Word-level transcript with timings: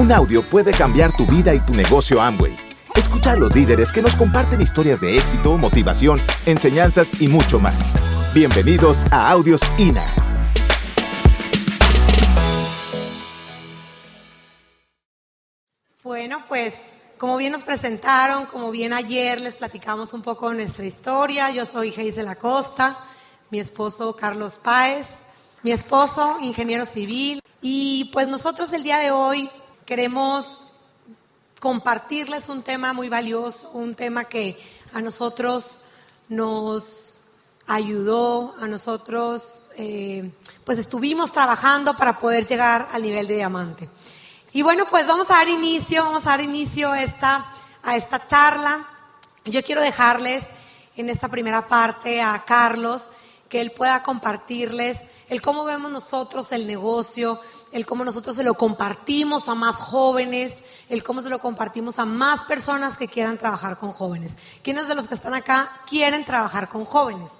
Un 0.00 0.10
audio 0.12 0.42
puede 0.42 0.72
cambiar 0.72 1.14
tu 1.14 1.26
vida 1.26 1.54
y 1.54 1.60
tu 1.60 1.74
negocio 1.74 2.22
Amway. 2.22 2.56
Escucha 2.96 3.32
a 3.32 3.36
los 3.36 3.54
líderes 3.54 3.92
que 3.92 4.00
nos 4.00 4.16
comparten 4.16 4.62
historias 4.62 4.98
de 4.98 5.18
éxito, 5.18 5.58
motivación, 5.58 6.18
enseñanzas 6.46 7.20
y 7.20 7.28
mucho 7.28 7.60
más. 7.60 7.92
Bienvenidos 8.32 9.04
a 9.10 9.30
Audios 9.30 9.60
INA. 9.76 10.10
Bueno, 16.02 16.44
pues 16.48 16.72
como 17.18 17.36
bien 17.36 17.52
nos 17.52 17.64
presentaron, 17.64 18.46
como 18.46 18.70
bien 18.70 18.94
ayer 18.94 19.38
les 19.38 19.54
platicamos 19.54 20.14
un 20.14 20.22
poco 20.22 20.48
de 20.48 20.64
nuestra 20.64 20.86
historia, 20.86 21.50
yo 21.50 21.66
soy 21.66 21.90
Geisel 21.90 22.28
Acosta, 22.28 22.96
mi 23.50 23.60
esposo 23.60 24.16
Carlos 24.16 24.56
Páez, 24.56 25.06
mi 25.62 25.72
esposo 25.72 26.38
ingeniero 26.40 26.86
civil 26.86 27.42
y 27.60 28.06
pues 28.14 28.28
nosotros 28.28 28.72
el 28.72 28.82
día 28.82 28.96
de 28.96 29.10
hoy 29.10 29.50
queremos 29.90 30.62
compartirles 31.58 32.48
un 32.48 32.62
tema 32.62 32.92
muy 32.92 33.08
valioso, 33.08 33.70
un 33.70 33.96
tema 33.96 34.22
que 34.22 34.56
a 34.94 35.00
nosotros 35.00 35.80
nos 36.28 37.22
ayudó, 37.66 38.54
a 38.60 38.68
nosotros 38.68 39.66
eh, 39.76 40.30
pues 40.64 40.78
estuvimos 40.78 41.32
trabajando 41.32 41.96
para 41.96 42.20
poder 42.20 42.46
llegar 42.46 42.86
al 42.92 43.02
nivel 43.02 43.26
de 43.26 43.34
diamante. 43.34 43.90
Y 44.52 44.62
bueno, 44.62 44.86
pues 44.88 45.08
vamos 45.08 45.28
a 45.28 45.38
dar 45.38 45.48
inicio, 45.48 46.04
vamos 46.04 46.24
a 46.24 46.30
dar 46.30 46.40
inicio 46.40 46.94
esta, 46.94 47.50
a 47.82 47.96
esta 47.96 48.28
charla. 48.28 48.86
Yo 49.44 49.60
quiero 49.64 49.82
dejarles 49.82 50.44
en 50.94 51.10
esta 51.10 51.26
primera 51.26 51.66
parte 51.66 52.22
a 52.22 52.44
Carlos, 52.46 53.10
que 53.50 53.60
él 53.60 53.72
pueda 53.72 54.02
compartirles 54.04 54.98
el 55.28 55.42
cómo 55.42 55.64
vemos 55.64 55.90
nosotros 55.90 56.52
el 56.52 56.68
negocio, 56.68 57.40
el 57.72 57.84
cómo 57.84 58.04
nosotros 58.04 58.36
se 58.36 58.44
lo 58.44 58.54
compartimos 58.54 59.48
a 59.48 59.56
más 59.56 59.74
jóvenes, 59.74 60.64
el 60.88 61.02
cómo 61.02 61.20
se 61.20 61.28
lo 61.28 61.40
compartimos 61.40 61.98
a 61.98 62.04
más 62.06 62.44
personas 62.44 62.96
que 62.96 63.08
quieran 63.08 63.38
trabajar 63.38 63.76
con 63.78 63.92
jóvenes. 63.92 64.38
¿Quiénes 64.62 64.86
de 64.86 64.94
los 64.94 65.08
que 65.08 65.14
están 65.14 65.34
acá 65.34 65.82
quieren 65.86 66.24
trabajar 66.24 66.68
con 66.68 66.84
jóvenes? 66.84 67.30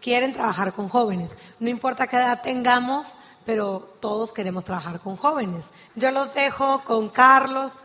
Quieren 0.00 0.32
trabajar 0.32 0.72
con 0.72 0.88
jóvenes. 0.88 1.38
No 1.60 1.68
importa 1.68 2.06
qué 2.06 2.16
edad 2.16 2.40
tengamos, 2.42 3.16
pero 3.44 3.96
todos 4.00 4.32
queremos 4.32 4.64
trabajar 4.64 5.00
con 5.00 5.16
jóvenes. 5.16 5.66
Yo 5.94 6.10
los 6.10 6.32
dejo 6.32 6.82
con 6.84 7.10
Carlos. 7.10 7.84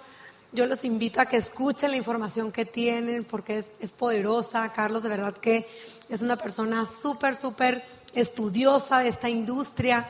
Yo 0.54 0.66
los 0.66 0.84
invito 0.84 1.22
a 1.22 1.26
que 1.26 1.38
escuchen 1.38 1.92
la 1.92 1.98
información 1.98 2.52
que 2.52 2.66
tienen 2.66 3.24
porque 3.24 3.60
es, 3.60 3.72
es 3.80 3.92
poderosa. 3.92 4.74
Carlos 4.74 5.04
de 5.04 5.10
verdad 5.10 5.34
que 5.34 5.70
es 6.10 6.22
una 6.22 6.36
persona 6.36 6.86
súper, 6.86 7.36
súper 7.36 7.86
estudiosa 8.14 9.00
de 9.00 9.10
esta 9.10 9.30
industria. 9.30 10.08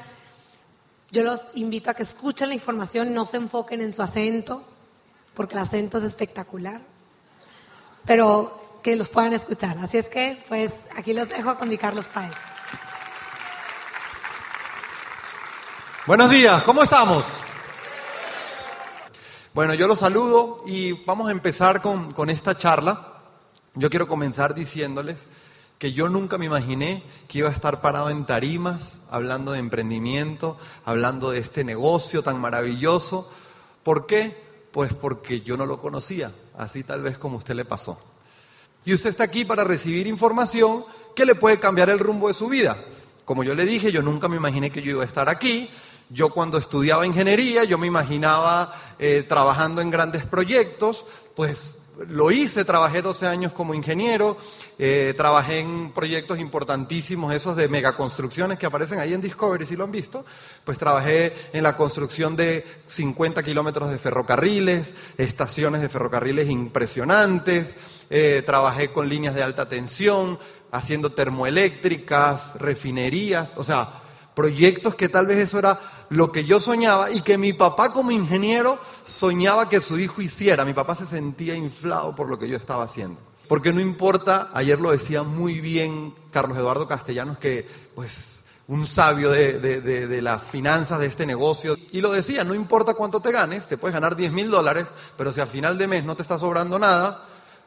Yo 1.11 1.23
los 1.23 1.51
invito 1.53 1.91
a 1.91 1.93
que 1.93 2.03
escuchen 2.03 2.49
la 2.49 2.55
información, 2.55 3.13
no 3.13 3.25
se 3.25 3.37
enfoquen 3.37 3.81
en 3.81 3.93
su 3.93 4.01
acento, 4.01 4.65
porque 5.35 5.55
el 5.55 5.61
acento 5.61 5.97
es 5.97 6.05
espectacular, 6.05 6.81
pero 8.05 8.79
que 8.81 8.95
los 8.95 9.09
puedan 9.09 9.33
escuchar. 9.33 9.77
Así 9.79 9.97
es 9.97 10.07
que, 10.07 10.43
pues, 10.47 10.71
aquí 10.95 11.13
los 11.13 11.29
dejo 11.29 11.55
con 11.57 11.69
mi 11.69 11.77
Carlos 11.77 12.07
Páez. 12.07 12.33
Buenos 16.07 16.29
días, 16.31 16.63
¿cómo 16.63 16.81
estamos? 16.81 17.25
Bueno, 19.53 19.73
yo 19.73 19.85
los 19.85 19.99
saludo 19.99 20.63
y 20.65 20.93
vamos 20.93 21.27
a 21.27 21.31
empezar 21.31 21.81
con, 21.81 22.13
con, 22.13 22.29
esta 22.29 22.57
charla. 22.57 23.21
Yo 23.75 23.89
quiero 23.89 24.07
comenzar 24.07 24.55
diciéndoles 24.55 25.27
que 25.77 25.91
yo 25.91 26.07
nunca 26.07 26.37
me 26.37 26.45
imaginé 26.45 27.03
que 27.27 27.39
iba 27.39 27.49
a 27.49 27.51
estar 27.51 27.81
parado 27.81 28.09
en 28.09 28.25
tarimas, 28.25 29.01
hablando 29.09 29.51
de 29.51 29.59
emprendimiento, 29.59 30.57
hablando 30.85 31.31
de 31.31 31.39
este 31.39 31.65
negocio 31.65 32.23
tan 32.23 32.39
maravilloso. 32.39 33.29
¿Por 33.83 34.05
qué? 34.05 34.41
Pues 34.71 34.93
porque 34.93 35.41
yo 35.41 35.57
no 35.57 35.65
lo 35.65 35.81
conocía, 35.81 36.31
así 36.57 36.85
tal 36.85 37.01
vez 37.01 37.17
como 37.17 37.35
usted 37.35 37.55
le 37.55 37.65
pasó. 37.65 38.01
Y 38.85 38.93
usted 38.93 39.09
está 39.09 39.25
aquí 39.25 39.43
para 39.43 39.65
recibir 39.65 40.07
información 40.07 40.85
que 41.13 41.25
le 41.25 41.35
puede 41.35 41.59
cambiar 41.59 41.89
el 41.89 41.99
rumbo 41.99 42.29
de 42.29 42.35
su 42.35 42.47
vida. 42.47 42.77
Como 43.25 43.43
yo 43.43 43.53
le 43.53 43.65
dije, 43.65 43.91
yo 43.91 44.01
nunca 44.01 44.29
me 44.29 44.37
imaginé 44.37 44.71
que 44.71 44.81
yo 44.81 44.91
iba 44.91 45.03
a 45.03 45.07
estar 45.07 45.27
aquí. 45.27 45.69
Yo 46.13 46.29
cuando 46.29 46.57
estudiaba 46.57 47.05
ingeniería, 47.05 47.63
yo 47.63 47.77
me 47.77 47.87
imaginaba 47.87 48.73
eh, 48.99 49.23
trabajando 49.27 49.81
en 49.81 49.89
grandes 49.89 50.25
proyectos, 50.25 51.05
pues 51.37 51.73
lo 52.09 52.31
hice, 52.31 52.65
trabajé 52.65 53.01
12 53.01 53.27
años 53.27 53.53
como 53.53 53.73
ingeniero, 53.73 54.37
eh, 54.77 55.13
trabajé 55.15 55.59
en 55.59 55.91
proyectos 55.93 56.37
importantísimos, 56.39 57.33
esos 57.33 57.55
de 57.55 57.69
megaconstrucciones 57.69 58.57
que 58.57 58.65
aparecen 58.65 58.99
ahí 58.99 59.13
en 59.13 59.21
Discovery, 59.21 59.65
si 59.65 59.77
lo 59.77 59.85
han 59.85 59.91
visto, 59.91 60.25
pues 60.65 60.77
trabajé 60.77 61.33
en 61.53 61.63
la 61.63 61.77
construcción 61.77 62.35
de 62.35 62.65
50 62.87 63.41
kilómetros 63.43 63.89
de 63.89 63.97
ferrocarriles, 63.97 64.93
estaciones 65.17 65.81
de 65.81 65.87
ferrocarriles 65.89 66.49
impresionantes, 66.49 67.75
eh, 68.09 68.43
trabajé 68.45 68.91
con 68.91 69.07
líneas 69.07 69.35
de 69.35 69.43
alta 69.43 69.69
tensión, 69.69 70.39
haciendo 70.71 71.11
termoeléctricas, 71.11 72.55
refinerías, 72.59 73.53
o 73.55 73.63
sea, 73.63 74.00
proyectos 74.35 74.95
que 74.95 75.09
tal 75.09 75.27
vez 75.27 75.39
eso 75.39 75.59
era 75.59 75.79
lo 76.09 76.31
que 76.31 76.45
yo 76.45 76.59
soñaba 76.59 77.11
y 77.11 77.21
que 77.21 77.37
mi 77.37 77.53
papá 77.53 77.91
como 77.91 78.11
ingeniero 78.11 78.79
soñaba 79.03 79.69
que 79.69 79.81
su 79.81 79.99
hijo 79.99 80.21
hiciera. 80.21 80.65
Mi 80.65 80.73
papá 80.73 80.95
se 80.95 81.05
sentía 81.05 81.55
inflado 81.55 82.15
por 82.15 82.29
lo 82.29 82.37
que 82.37 82.47
yo 82.47 82.57
estaba 82.57 82.83
haciendo. 82.83 83.19
Porque 83.47 83.73
no 83.73 83.81
importa, 83.81 84.49
ayer 84.53 84.79
lo 84.79 84.91
decía 84.91 85.23
muy 85.23 85.59
bien 85.59 86.13
Carlos 86.31 86.57
Eduardo 86.57 86.87
Castellanos, 86.87 87.37
que 87.37 87.67
pues 87.93 88.43
un 88.67 88.85
sabio 88.85 89.31
de, 89.31 89.59
de, 89.59 89.81
de, 89.81 90.21
las 90.21 90.41
finanzas 90.43 90.99
de 90.99 91.07
este 91.07 91.25
negocio, 91.25 91.75
y 91.91 91.99
lo 91.99 92.13
decía, 92.13 92.45
no 92.45 92.55
importa 92.55 92.93
cuánto 92.93 93.19
te 93.19 93.31
ganes, 93.33 93.67
te 93.67 93.77
puedes 93.77 93.93
ganar 93.93 94.15
10 94.15 94.31
mil 94.31 94.49
dólares, 94.49 94.85
pero 95.17 95.33
si 95.33 95.41
al 95.41 95.49
final 95.49 95.77
de 95.77 95.87
mes 95.87 96.05
no 96.05 96.15
te 96.15 96.21
está 96.21 96.37
sobrando 96.37 96.79
nada, 96.79 97.25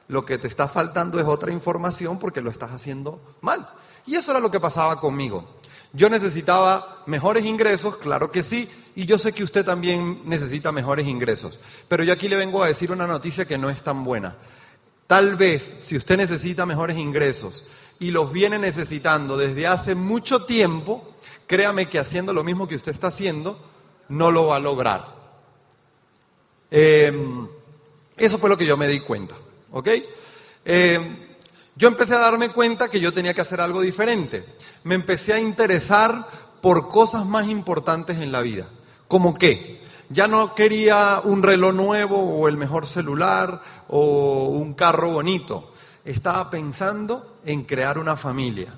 lo 0.09 0.25
que 0.25 0.39
te 0.39 0.49
está 0.49 0.67
faltando 0.67 1.19
es 1.21 1.27
otra 1.27 1.53
información 1.53 2.19
porque 2.19 2.41
lo 2.41 2.51
estás 2.51 2.73
haciendo 2.73 3.21
mal. 3.43 3.69
Y 4.07 4.17
eso 4.17 4.31
era 4.31 4.41
lo 4.41 4.51
que 4.51 4.61
pasaba 4.61 4.99
conmigo. 4.99 5.47
Yo 5.95 6.11
necesitaba 6.11 7.03
mejores 7.07 7.45
ingresos, 7.45 7.97
claro 7.97 8.31
que 8.31 8.43
sí, 8.43 8.69
y 8.97 9.07
yo 9.07 9.17
sé 9.17 9.33
que 9.33 9.45
usted 9.45 9.65
también 9.65 10.23
necesita 10.25 10.73
mejores 10.73 11.07
ingresos. 11.07 11.61
Pero 11.89 12.03
yo 12.03 12.13
aquí 12.13 12.29
le 12.29 12.37
vengo 12.37 12.63
a 12.63 12.67
decir 12.67 12.91
una 12.91 13.07
noticia 13.07 13.47
que 13.47 13.57
no 13.57 13.71
es 13.71 13.83
tan 13.83 14.03
buena. 14.03 14.37
Tal 15.07 15.37
vez, 15.37 15.77
si 15.79 15.97
usted 15.97 16.17
necesita 16.17 16.67
mejores 16.67 16.99
ingresos 16.99 17.67
y 18.01 18.11
los 18.11 18.33
viene 18.33 18.59
necesitando 18.59 19.37
desde 19.37 19.69
hace 19.69 19.95
mucho 19.95 20.45
tiempo, 20.45 21.15
créame 21.47 21.87
que 21.87 22.01
haciendo 22.01 22.33
lo 22.33 22.43
mismo 22.43 22.67
que 22.67 22.75
usted 22.75 22.93
está 22.93 23.07
haciendo, 23.07 23.59
no 24.09 24.33
lo 24.33 24.47
va 24.47 24.57
a 24.57 24.61
lograr. 24.61 25.15
Eh, 26.73 27.13
eso 28.17 28.39
fue 28.39 28.51
lo 28.51 28.59
que 28.59 28.67
yo 28.67 28.77
me 28.77 28.89
di 28.89 28.99
cuenta, 28.99 29.37
¿ok? 29.71 29.89
Eh, 30.65 31.34
yo 31.77 31.89
empecé 31.89 32.15
a 32.15 32.21
darme 32.21 32.51
cuenta 32.51 32.89
que 32.89 33.01
yo 33.01 33.13
tenía 33.13 33.35
que 33.35 33.41
hacer 33.41 33.61
algo 33.61 33.81
diferente. 33.81 34.45
Me 34.85 34.95
empecé 34.95 35.33
a 35.33 35.41
interesar 35.41 36.27
por 36.61 36.89
cosas 36.89 37.27
más 37.27 37.49
importantes 37.49 38.19
en 38.19 38.31
la 38.31 38.41
vida. 38.41 38.67
¿Como 39.09 39.35
qué? 39.35 39.83
Ya 40.09 40.29
no 40.29 40.55
quería 40.55 41.21
un 41.25 41.43
reloj 41.43 41.75
nuevo 41.75 42.17
o 42.17 42.47
el 42.47 42.57
mejor 42.57 42.87
celular 42.87 43.61
o 43.89 44.49
un 44.49 44.75
carro 44.75 45.11
bonito. 45.11 45.73
Estaba 46.05 46.49
pensando 46.49 47.39
en 47.45 47.65
crear 47.65 47.99
una 47.99 48.17
familia. 48.17 48.73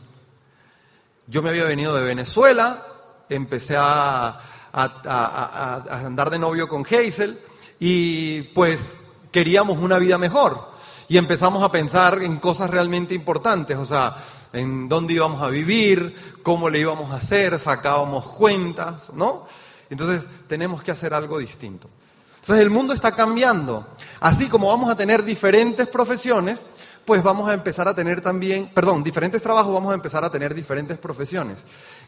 Yo 1.27 1.43
me 1.43 1.51
había 1.51 1.65
venido 1.65 1.95
de 1.95 2.05
Venezuela, 2.05 2.83
empecé 3.29 3.77
a 3.77 4.41
andar 4.73 6.31
de 6.31 6.39
novio 6.39 6.69
con 6.69 6.87
Hazel 6.87 7.41
y 7.79 8.43
pues 8.43 9.03
queríamos 9.31 9.79
una 9.79 9.99
vida 9.99 10.17
mejor 10.17 10.76
y 11.09 11.19
empezamos 11.19 11.63
a 11.63 11.71
pensar 11.71 12.23
en 12.23 12.37
cosas 12.39 12.71
realmente 12.71 13.15
importantes, 13.15 13.77
o 13.77 13.85
sea, 13.85 14.17
en 14.53 14.89
dónde 14.89 15.15
íbamos 15.15 15.43
a 15.43 15.49
vivir, 15.49 16.39
cómo 16.43 16.69
le 16.69 16.81
íbamos 16.81 17.13
a 17.13 17.17
hacer, 17.17 17.59
sacábamos 17.59 18.27
cuentas, 18.29 19.11
¿no? 19.13 19.47
Entonces 19.91 20.27
tenemos 20.49 20.83
que 20.83 20.91
hacer 20.91 21.15
algo 21.15 21.39
distinto. 21.39 21.89
Entonces 22.37 22.65
el 22.65 22.71
mundo 22.71 22.95
está 22.95 23.13
cambiando. 23.13 23.87
Así 24.21 24.49
como 24.49 24.69
vamos 24.69 24.91
a 24.91 24.97
tener 24.97 25.25
diferentes 25.25 25.87
profesiones, 25.89 26.65
pues 27.05 27.23
vamos 27.23 27.49
a 27.49 27.55
empezar 27.55 27.87
a 27.87 27.95
tener 27.95 28.21
también, 28.21 28.71
perdón, 28.73 29.05
diferentes 29.05 29.43
trabajos, 29.43 29.73
vamos 29.73 29.93
a 29.93 29.95
empezar 29.95 30.25
a 30.25 30.31
tener 30.31 30.55
diferentes 30.55 30.99
profesiones. 30.99 31.59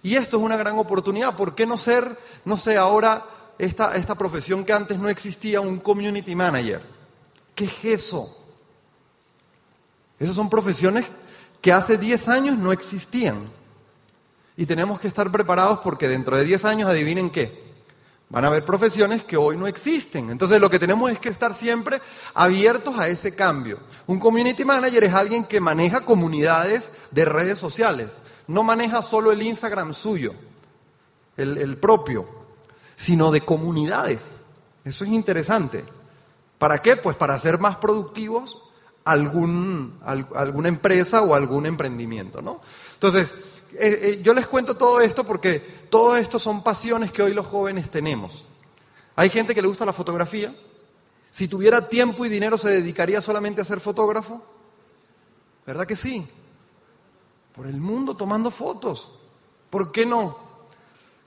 Y 0.03 0.17
esto 0.17 0.39
es 0.39 0.43
una 0.43 0.57
gran 0.57 0.79
oportunidad. 0.79 1.37
¿Por 1.37 1.55
qué 1.55 1.67
no 1.67 1.77
ser, 1.77 2.19
no 2.45 2.57
sé, 2.57 2.77
ahora 2.77 3.25
esta, 3.59 3.97
esta 3.97 4.15
profesión 4.17 4.65
que 4.65 4.73
antes 4.73 4.99
no 4.99 5.09
existía, 5.09 5.61
un 5.61 5.79
community 5.79 6.35
manager? 6.35 6.83
¿Qué 7.55 7.65
es 7.65 7.85
eso? 7.85 8.38
Esas 10.19 10.35
son 10.35 10.51
profesiones 10.51 11.07
que 11.61 11.73
hace 11.73 11.99
10 11.99 12.29
años 12.29 12.59
no 12.59 12.73
existían. 12.73 13.51
Y 14.57 14.67
tenemos 14.67 14.99
que 14.99 15.09
estar 15.09 15.31
preparados 15.31 15.81
porque 15.81 16.09
dentro 16.09 16.37
de 16.37 16.45
10 16.45 16.65
años, 16.65 16.89
adivinen 16.89 17.31
qué, 17.31 17.63
van 18.29 18.45
a 18.45 18.49
haber 18.49 18.65
profesiones 18.65 19.23
que 19.23 19.37
hoy 19.37 19.57
no 19.57 19.67
existen. 19.67 20.31
Entonces 20.31 20.61
lo 20.61 20.69
que 20.69 20.79
tenemos 20.79 21.11
es 21.11 21.19
que 21.19 21.29
estar 21.29 21.55
siempre 21.55 22.01
abiertos 22.35 22.99
a 22.99 23.09
ese 23.09 23.35
cambio. 23.35 23.79
Un 24.07 24.19
community 24.19 24.65
manager 24.65 25.05
es 25.05 25.15
alguien 25.15 25.45
que 25.45 25.61
maneja 25.61 26.01
comunidades 26.01 26.93
de 27.11 27.25
redes 27.25 27.59
sociales. 27.59 28.21
No 28.49 28.63
maneja 28.63 29.03
solo 29.03 29.31
el 29.31 29.43
Instagram 29.43 29.95
suyo, 29.95 30.35
el, 31.37 31.59
el 31.59 31.77
propio, 31.77 32.29
sino 32.97 33.31
de 33.31 33.43
comunidades. 33.43 34.41
Eso 34.85 35.05
es 35.05 35.11
interesante. 35.11 35.85
¿Para 36.59 36.83
qué? 36.83 36.97
Pues 36.97 37.17
para 37.17 37.39
ser 37.39 37.61
más 37.61 37.77
productivos 37.77 38.57
algún, 39.11 39.99
alguna 40.03 40.69
empresa 40.69 41.23
o 41.23 41.35
algún 41.35 41.67
emprendimiento, 41.67 42.43
¿no? 42.43 42.61
Entonces, 42.95 43.35
eh, 43.73 44.01
eh, 44.03 44.21
yo 44.23 44.35
les 44.35 44.47
cuento 44.47 44.77
todo 44.77 45.01
esto 45.01 45.25
porque 45.25 45.61
todo 45.91 46.17
esto 46.17 46.39
son 46.39 46.63
pasiones 46.63 47.11
que 47.11 47.23
hoy 47.23 47.33
los 47.33 47.47
jóvenes 47.47 47.91
tenemos. 47.91 48.47
Hay 49.17 49.31
gente 49.31 49.55
que 49.55 49.63
le 49.63 49.69
gusta 49.69 49.87
la 49.87 49.93
fotografía. 49.93 50.55
Si 51.31 51.49
tuviera 51.49 51.89
tiempo 51.89 52.25
y 52.25 52.29
dinero, 52.29 52.59
¿se 52.59 52.69
dedicaría 52.69 53.21
solamente 53.21 53.61
a 53.61 53.65
ser 53.65 53.81
fotógrafo? 53.81 54.43
¿Verdad 55.67 55.87
que 55.87 55.97
sí? 55.97 56.27
Por 57.55 57.67
el 57.67 57.81
mundo 57.81 58.17
tomando 58.17 58.51
fotos. 58.51 59.13
¿Por 59.71 59.91
qué 59.93 60.07
no? 60.07 60.39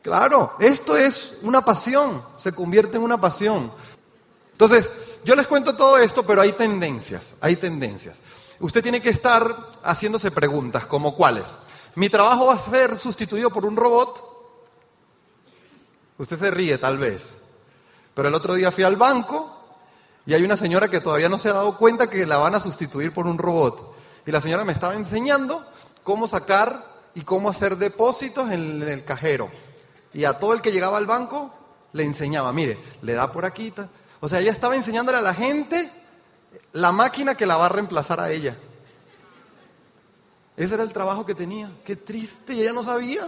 Claro, 0.01 0.53
esto 0.59 0.97
es 0.97 1.37
una 1.43 1.63
pasión, 1.63 2.23
se 2.37 2.51
convierte 2.51 2.97
en 2.97 3.03
una 3.03 3.21
pasión. 3.21 3.71
Entonces, 4.61 4.93
yo 5.23 5.33
les 5.33 5.47
cuento 5.47 5.75
todo 5.75 5.97
esto, 5.97 6.23
pero 6.23 6.39
hay 6.39 6.51
tendencias, 6.51 7.33
hay 7.41 7.55
tendencias. 7.55 8.19
Usted 8.59 8.83
tiene 8.83 9.01
que 9.01 9.09
estar 9.09 9.71
haciéndose 9.81 10.29
preguntas, 10.29 10.85
como 10.85 11.15
cuáles. 11.15 11.55
¿Mi 11.95 12.09
trabajo 12.09 12.45
va 12.45 12.53
a 12.53 12.59
ser 12.59 12.95
sustituido 12.95 13.49
por 13.49 13.65
un 13.65 13.75
robot? 13.75 14.23
Usted 16.19 16.37
se 16.37 16.51
ríe 16.51 16.77
tal 16.77 16.99
vez. 16.99 17.37
Pero 18.13 18.27
el 18.27 18.35
otro 18.35 18.53
día 18.53 18.71
fui 18.71 18.83
al 18.83 18.97
banco 18.97 19.49
y 20.27 20.35
hay 20.35 20.43
una 20.43 20.55
señora 20.55 20.87
que 20.87 21.01
todavía 21.01 21.27
no 21.27 21.39
se 21.39 21.49
ha 21.49 21.53
dado 21.53 21.75
cuenta 21.75 22.07
que 22.07 22.27
la 22.27 22.37
van 22.37 22.53
a 22.53 22.59
sustituir 22.59 23.11
por 23.15 23.25
un 23.25 23.39
robot. 23.39 23.95
Y 24.27 24.31
la 24.31 24.41
señora 24.41 24.63
me 24.63 24.73
estaba 24.73 24.93
enseñando 24.93 25.65
cómo 26.03 26.27
sacar 26.27 26.85
y 27.15 27.21
cómo 27.21 27.49
hacer 27.49 27.77
depósitos 27.77 28.51
en 28.51 28.83
el 28.83 29.05
cajero. 29.05 29.49
Y 30.13 30.25
a 30.25 30.33
todo 30.33 30.53
el 30.53 30.61
que 30.61 30.71
llegaba 30.71 30.99
al 30.99 31.07
banco 31.07 31.51
le 31.93 32.03
enseñaba, 32.03 32.53
mire, 32.53 32.77
le 33.01 33.13
da 33.13 33.31
por 33.31 33.43
aquí. 33.43 33.73
O 34.21 34.29
sea, 34.29 34.39
ella 34.39 34.51
estaba 34.51 34.75
enseñándole 34.75 35.17
a 35.17 35.21
la 35.21 35.33
gente 35.33 35.91
la 36.73 36.91
máquina 36.91 37.35
que 37.35 37.47
la 37.47 37.57
va 37.57 37.65
a 37.65 37.69
reemplazar 37.69 38.19
a 38.19 38.31
ella. 38.31 38.55
Ese 40.55 40.75
era 40.75 40.83
el 40.83 40.93
trabajo 40.93 41.25
que 41.25 41.33
tenía. 41.33 41.71
Qué 41.83 41.95
triste, 41.95 42.53
y 42.53 42.61
ella 42.61 42.71
no 42.71 42.83
sabía. 42.83 43.27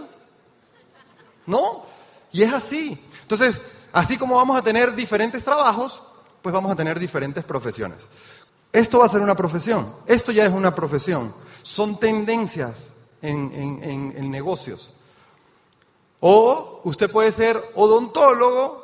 ¿No? 1.46 1.84
Y 2.30 2.42
es 2.42 2.52
así. 2.52 3.04
Entonces, 3.22 3.60
así 3.92 4.16
como 4.16 4.36
vamos 4.36 4.56
a 4.56 4.62
tener 4.62 4.94
diferentes 4.94 5.42
trabajos, 5.42 6.00
pues 6.40 6.52
vamos 6.52 6.70
a 6.70 6.76
tener 6.76 6.98
diferentes 6.98 7.42
profesiones. 7.42 7.98
Esto 8.72 9.00
va 9.00 9.06
a 9.06 9.08
ser 9.08 9.20
una 9.20 9.34
profesión. 9.34 9.96
Esto 10.06 10.30
ya 10.30 10.44
es 10.44 10.52
una 10.52 10.74
profesión. 10.74 11.34
Son 11.62 11.98
tendencias 11.98 12.94
en, 13.20 13.50
en 13.82 14.30
negocios. 14.30 14.92
O 16.20 16.82
usted 16.84 17.10
puede 17.10 17.32
ser 17.32 17.62
odontólogo 17.74 18.83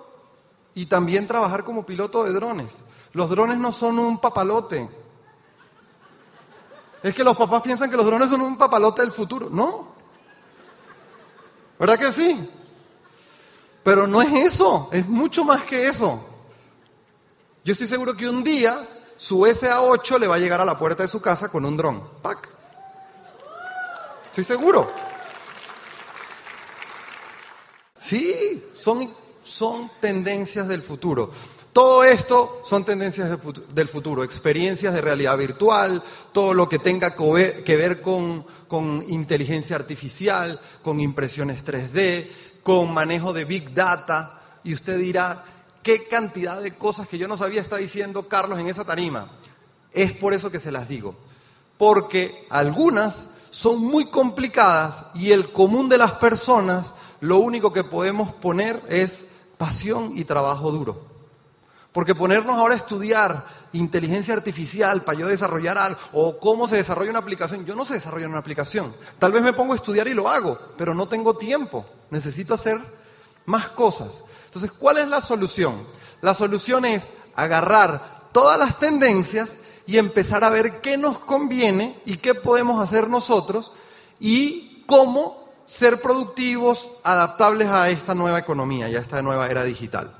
y 0.80 0.86
también 0.86 1.26
trabajar 1.26 1.62
como 1.62 1.84
piloto 1.84 2.24
de 2.24 2.32
drones. 2.32 2.76
Los 3.12 3.28
drones 3.28 3.58
no 3.58 3.70
son 3.70 3.98
un 3.98 4.18
papalote. 4.18 4.88
Es 7.02 7.14
que 7.14 7.22
los 7.22 7.36
papás 7.36 7.60
piensan 7.60 7.90
que 7.90 7.98
los 7.98 8.06
drones 8.06 8.30
son 8.30 8.40
un 8.40 8.56
papalote 8.56 9.02
del 9.02 9.12
futuro. 9.12 9.50
No. 9.50 9.88
¿Verdad 11.78 11.98
que 11.98 12.10
sí? 12.10 12.48
Pero 13.82 14.06
no 14.06 14.22
es 14.22 14.32
eso, 14.32 14.88
es 14.90 15.06
mucho 15.06 15.44
más 15.44 15.64
que 15.64 15.86
eso. 15.86 16.26
Yo 17.62 17.72
estoy 17.72 17.86
seguro 17.86 18.16
que 18.16 18.26
un 18.26 18.42
día 18.42 18.88
su 19.18 19.40
SA8 19.40 20.18
le 20.18 20.28
va 20.28 20.36
a 20.36 20.38
llegar 20.38 20.62
a 20.62 20.64
la 20.64 20.78
puerta 20.78 21.02
de 21.02 21.10
su 21.10 21.20
casa 21.20 21.50
con 21.50 21.66
un 21.66 21.76
dron. 21.76 22.02
¡Pac! 22.22 22.48
Estoy 24.28 24.44
seguro. 24.44 24.90
Sí, 27.98 28.64
son, 28.72 29.14
son 29.42 29.90
tendencias 30.00 30.69
del 30.69 30.82
futuro. 30.82 31.31
Todo 31.72 32.02
esto 32.02 32.62
son 32.64 32.84
tendencias 32.84 33.38
del 33.72 33.88
futuro, 33.88 34.25
experiencias 34.25 34.92
de 34.92 35.00
realidad 35.00 35.37
virtual, 35.37 36.02
todo 36.32 36.52
lo 36.52 36.69
que 36.69 36.81
tenga 36.81 37.14
que 37.14 37.76
ver 37.76 38.02
con, 38.02 38.44
con 38.66 39.04
inteligencia 39.06 39.76
artificial, 39.76 40.60
con 40.82 40.98
impresiones 40.98 41.64
3D, 41.64 42.28
con 42.64 42.92
manejo 42.92 43.32
de 43.32 43.44
Big 43.44 43.72
Data. 43.72 44.40
Y 44.64 44.75
usted 44.75 44.98
dirá, 44.98 45.44
¿qué 45.82 46.08
cantidad 46.08 46.60
de 46.60 46.72
cosas 46.72 47.06
que 47.06 47.19
yo 47.19 47.28
no 47.28 47.37
sabía 47.37 47.60
está 47.60 47.76
diciendo 47.76 48.26
Carlos 48.26 48.58
en 48.58 48.66
esa 48.66 48.84
tarima? 48.84 49.31
Es 49.92 50.12
por 50.12 50.34
eso 50.34 50.50
que 50.50 50.58
se 50.58 50.72
las 50.72 50.88
digo. 50.88 51.14
Porque 51.78 52.46
algunas 52.50 53.31
son 53.50 53.81
muy 53.81 54.10
complicadas 54.10 55.04
y 55.14 55.31
el 55.31 55.52
común 55.52 55.88
de 55.88 55.98
las 55.98 56.12
personas 56.12 56.94
lo 57.20 57.38
único 57.38 57.72
que 57.72 57.84
podemos 57.84 58.32
poner 58.32 58.82
es 58.88 59.25
pasión 59.60 60.16
y 60.16 60.24
trabajo 60.24 60.72
duro. 60.72 61.02
Porque 61.92 62.14
ponernos 62.14 62.56
ahora 62.56 62.72
a 62.72 62.78
estudiar 62.78 63.44
inteligencia 63.74 64.32
artificial 64.32 65.02
para 65.02 65.18
yo 65.18 65.26
desarrollar 65.26 65.76
algo, 65.76 66.00
o 66.14 66.40
cómo 66.40 66.66
se 66.66 66.76
desarrolla 66.76 67.10
una 67.10 67.18
aplicación, 67.18 67.66
yo 67.66 67.76
no 67.76 67.84
sé 67.84 67.92
desarrollar 67.92 68.30
una 68.30 68.38
aplicación. 68.38 68.96
Tal 69.18 69.32
vez 69.32 69.42
me 69.42 69.52
pongo 69.52 69.74
a 69.74 69.76
estudiar 69.76 70.08
y 70.08 70.14
lo 70.14 70.30
hago, 70.30 70.58
pero 70.78 70.94
no 70.94 71.08
tengo 71.08 71.36
tiempo. 71.36 71.84
Necesito 72.08 72.54
hacer 72.54 72.80
más 73.44 73.68
cosas. 73.68 74.24
Entonces, 74.46 74.72
¿cuál 74.72 74.96
es 74.96 75.08
la 75.08 75.20
solución? 75.20 75.86
La 76.22 76.32
solución 76.32 76.86
es 76.86 77.12
agarrar 77.36 78.30
todas 78.32 78.58
las 78.58 78.78
tendencias 78.78 79.58
y 79.84 79.98
empezar 79.98 80.42
a 80.42 80.48
ver 80.48 80.80
qué 80.80 80.96
nos 80.96 81.18
conviene 81.18 82.00
y 82.06 82.16
qué 82.16 82.34
podemos 82.34 82.82
hacer 82.82 83.10
nosotros 83.10 83.72
y 84.18 84.84
cómo 84.86 85.50
ser 85.70 86.02
productivos, 86.02 86.90
adaptables 87.05 87.69
a 87.69 87.88
esta 87.90 88.12
nueva 88.12 88.40
economía 88.40 88.88
y 88.88 88.96
a 88.96 88.99
esta 88.99 89.22
nueva 89.22 89.46
era 89.46 89.62
digital. 89.62 90.12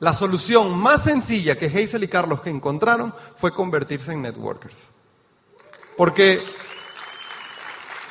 La 0.00 0.12
solución 0.12 0.76
más 0.76 1.04
sencilla 1.04 1.56
que 1.56 1.66
Hazel 1.66 2.02
y 2.02 2.08
Carlos 2.08 2.40
que 2.40 2.50
encontraron 2.50 3.14
fue 3.36 3.52
convertirse 3.52 4.12
en 4.12 4.22
networkers. 4.22 4.76
Porque 5.96 6.42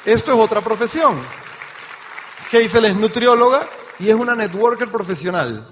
esto 0.06 0.32
es 0.32 0.40
otra 0.40 0.62
profesión. 0.62 1.20
Hazel 2.48 2.86
es 2.86 2.96
nutrióloga 2.96 3.68
y 4.00 4.10
es 4.10 4.16
una 4.16 4.34
networker 4.34 4.90
profesional. 4.90 5.68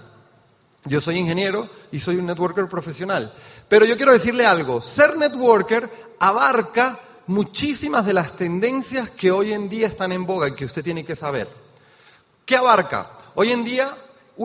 Yo 0.83 1.00
soy 1.00 1.15
ingeniero 1.15 1.69
y 1.89 2.01
soy 2.01 2.18
un 2.18 2.25
networker 2.25 2.68
profesional. 2.68 3.33
Pero 3.69 3.86
yo 3.86 3.95
quiero 3.95 4.12
decirle 4.12 4.45
algo, 4.45 4.81
ser 4.81 5.15
networker 5.18 5.89
abarca 6.19 7.00
muchísimas 7.27 8.06
de 8.06 8.13
las 8.13 8.35
tendencias 8.35 9.09
que 9.12 9.31
hoy 9.31 9.53
en 9.53 9.69
día 9.69 9.88
están 9.88 10.12
en 10.12 10.25
boga 10.25 10.47
y 10.47 10.56
que 10.56 10.65
usted 10.65 10.83
tiene 10.83 11.06
que 11.06 11.15
saber. 11.15 11.50
¿Qué 12.45 12.56
abarca? 12.56 13.12
Hoy 13.35 13.51
en 13.51 13.63
día 13.63 13.95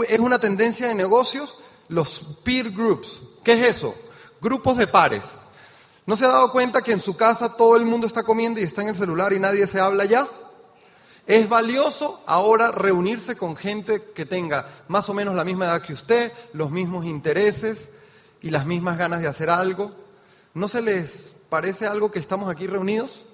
es 0.08 0.18
una 0.18 0.38
tendencia 0.38 0.88
de 0.88 0.94
negocios 0.94 1.56
los 1.88 2.38
peer 2.42 2.70
groups. 2.70 3.22
¿Qué 3.44 3.52
es 3.52 3.76
eso? 3.76 3.94
Grupos 4.40 4.76
de 4.76 4.86
pares. 4.86 5.36
¿No 6.04 6.16
se 6.16 6.24
ha 6.24 6.28
dado 6.28 6.50
cuenta 6.50 6.82
que 6.82 6.92
en 6.92 7.00
su 7.00 7.16
casa 7.16 7.56
todo 7.56 7.76
el 7.76 7.84
mundo 7.84 8.06
está 8.06 8.24
comiendo 8.24 8.60
y 8.60 8.64
está 8.64 8.82
en 8.82 8.88
el 8.88 8.96
celular 8.96 9.32
y 9.32 9.38
nadie 9.38 9.66
se 9.66 9.78
habla 9.78 10.04
ya? 10.04 10.28
Es 11.26 11.48
valioso 11.48 12.20
ahora 12.26 12.72
reunirse 12.72 13.36
con 13.36 13.56
gente 13.56 14.02
que 14.12 14.26
tenga 14.26 14.66
más 14.88 15.08
o 15.08 15.14
menos 15.14 15.36
la 15.36 15.44
misma 15.44 15.66
edad 15.66 15.82
que 15.82 15.92
usted, 15.92 16.32
los 16.52 16.72
mismos 16.72 17.04
intereses 17.04 17.90
y 18.40 18.50
las 18.50 18.66
mismas 18.66 18.98
ganas 18.98 19.20
de 19.20 19.28
hacer 19.28 19.48
algo. 19.48 19.92
¿No 20.54 20.68
se 20.68 20.82
les 20.82 21.34
parece 21.48 21.86
algo 21.86 22.10
que 22.10 22.18
estamos 22.18 22.50
aquí 22.50 22.66
reunidos? 22.66 23.24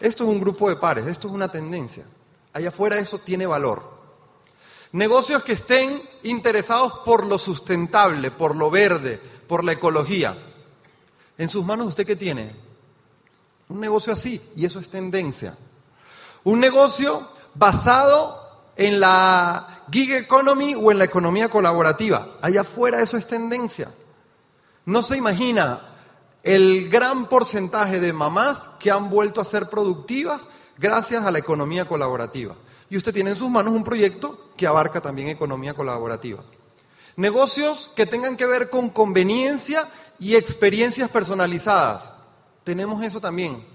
Esto 0.00 0.24
es 0.24 0.30
un 0.30 0.40
grupo 0.40 0.68
de 0.68 0.76
pares, 0.76 1.06
esto 1.06 1.28
es 1.28 1.34
una 1.34 1.50
tendencia. 1.50 2.04
Allá 2.52 2.68
afuera 2.68 2.98
eso 2.98 3.18
tiene 3.18 3.46
valor. 3.46 3.96
Negocios 4.92 5.42
que 5.42 5.52
estén 5.52 6.02
interesados 6.24 7.00
por 7.04 7.26
lo 7.26 7.38
sustentable, 7.38 8.30
por 8.30 8.56
lo 8.56 8.70
verde, 8.70 9.20
por 9.46 9.64
la 9.64 9.72
ecología. 9.72 10.36
En 11.38 11.48
sus 11.48 11.64
manos 11.64 11.88
usted 11.88 12.06
qué 12.06 12.16
tiene? 12.16 12.54
Un 13.68 13.80
negocio 13.80 14.12
así, 14.12 14.40
y 14.56 14.64
eso 14.64 14.80
es 14.80 14.88
tendencia. 14.88 15.56
Un 16.44 16.60
negocio 16.60 17.28
basado 17.54 18.70
en 18.76 19.00
la 19.00 19.84
gig 19.90 20.12
economy 20.12 20.74
o 20.74 20.90
en 20.90 20.98
la 20.98 21.04
economía 21.04 21.48
colaborativa. 21.48 22.36
Allá 22.40 22.62
afuera 22.62 23.00
eso 23.00 23.16
es 23.16 23.26
tendencia. 23.26 23.92
No 24.84 25.02
se 25.02 25.16
imagina 25.16 25.95
el 26.46 26.88
gran 26.88 27.28
porcentaje 27.28 27.98
de 27.98 28.12
mamás 28.12 28.68
que 28.78 28.92
han 28.92 29.10
vuelto 29.10 29.40
a 29.40 29.44
ser 29.44 29.68
productivas 29.68 30.48
gracias 30.78 31.24
a 31.24 31.32
la 31.32 31.40
economía 31.40 31.88
colaborativa 31.88 32.54
y 32.88 32.96
usted 32.96 33.12
tiene 33.12 33.30
en 33.30 33.36
sus 33.36 33.50
manos 33.50 33.74
un 33.74 33.82
proyecto 33.82 34.50
que 34.56 34.68
abarca 34.68 35.00
también 35.00 35.28
economía 35.28 35.74
colaborativa. 35.74 36.44
Negocios 37.16 37.90
que 37.96 38.06
tengan 38.06 38.36
que 38.36 38.46
ver 38.46 38.70
con 38.70 38.90
conveniencia 38.90 39.88
y 40.20 40.36
experiencias 40.36 41.10
personalizadas. 41.10 42.12
Tenemos 42.62 43.02
eso 43.02 43.20
también. 43.20 43.66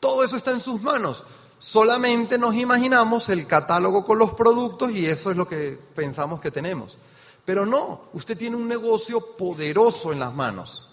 Todo 0.00 0.24
eso 0.24 0.38
está 0.38 0.52
en 0.52 0.60
sus 0.60 0.80
manos. 0.80 1.26
Solamente 1.58 2.38
nos 2.38 2.54
imaginamos 2.54 3.28
el 3.28 3.46
catálogo 3.46 4.06
con 4.06 4.18
los 4.18 4.32
productos 4.32 4.92
y 4.92 5.04
eso 5.04 5.30
es 5.30 5.36
lo 5.36 5.46
que 5.46 5.78
pensamos 5.94 6.40
que 6.40 6.50
tenemos. 6.50 6.96
Pero 7.44 7.66
no, 7.66 8.04
usted 8.14 8.38
tiene 8.38 8.56
un 8.56 8.66
negocio 8.66 9.36
poderoso 9.36 10.10
en 10.10 10.20
las 10.20 10.32
manos. 10.32 10.89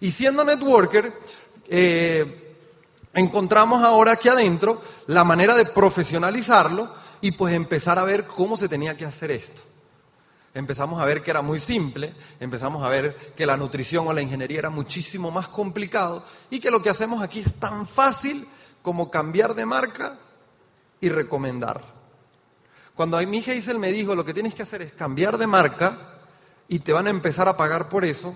Y 0.00 0.10
siendo 0.10 0.44
networker, 0.44 1.12
eh, 1.68 2.56
encontramos 3.14 3.82
ahora 3.82 4.12
aquí 4.12 4.28
adentro 4.28 4.80
la 5.06 5.24
manera 5.24 5.54
de 5.54 5.66
profesionalizarlo 5.66 6.92
y 7.20 7.32
pues 7.32 7.54
empezar 7.54 7.98
a 7.98 8.04
ver 8.04 8.26
cómo 8.26 8.56
se 8.56 8.68
tenía 8.68 8.96
que 8.96 9.04
hacer 9.04 9.30
esto. 9.30 9.62
empezamos 10.54 11.00
a 11.00 11.04
ver 11.04 11.22
que 11.22 11.30
era 11.30 11.42
muy 11.42 11.60
simple, 11.60 12.14
empezamos 12.40 12.82
a 12.82 12.88
ver 12.88 13.14
que 13.36 13.46
la 13.46 13.56
nutrición 13.56 14.08
o 14.08 14.12
la 14.12 14.22
ingeniería 14.22 14.58
era 14.58 14.70
muchísimo 14.70 15.30
más 15.30 15.48
complicado 15.48 16.24
y 16.50 16.58
que 16.58 16.70
lo 16.70 16.82
que 16.82 16.90
hacemos 16.90 17.22
aquí 17.22 17.40
es 17.40 17.54
tan 17.54 17.86
fácil 17.86 18.48
como 18.82 19.10
cambiar 19.10 19.54
de 19.54 19.66
marca 19.66 20.18
y 21.00 21.08
recomendar. 21.10 21.82
Cuando 22.94 23.16
a 23.16 23.20
Hazel 23.20 23.78
me 23.78 23.92
dijo 23.92 24.16
lo 24.16 24.24
que 24.24 24.34
tienes 24.34 24.54
que 24.54 24.62
hacer 24.62 24.82
es 24.82 24.92
cambiar 24.92 25.38
de 25.38 25.46
marca 25.46 26.18
y 26.66 26.80
te 26.80 26.92
van 26.92 27.06
a 27.06 27.10
empezar 27.10 27.46
a 27.46 27.56
pagar 27.56 27.88
por 27.88 28.04
eso, 28.04 28.34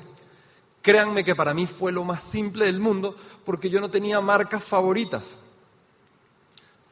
créanme 0.83 1.25
que 1.25 1.35
para 1.35 1.55
mí 1.55 1.67
fue 1.67 1.93
lo 1.93 2.05
más 2.05 2.23
simple 2.23 2.67
del 2.67 2.81
mundo 2.81 3.17
porque 3.45 3.71
yo 3.71 3.81
no 3.81 3.91
tenía 3.91 4.21
marcas 4.21 4.62
favoritas. 4.62 5.39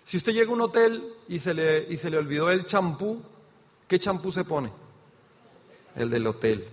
Si 0.05 0.17
usted 0.17 0.33
llega 0.33 0.51
a 0.51 0.55
un 0.55 0.61
hotel 0.61 1.13
y 1.29 1.39
se 1.39 1.53
le, 1.53 1.87
y 1.91 1.97
se 1.97 2.11
le 2.11 2.17
olvidó 2.17 2.51
el 2.51 2.65
champú, 2.65 3.21
¿qué 3.87 3.99
champú 3.99 4.33
se 4.33 4.45
pone? 4.45 4.73
El 5.95 6.09
del 6.09 6.27
hotel. 6.27 6.67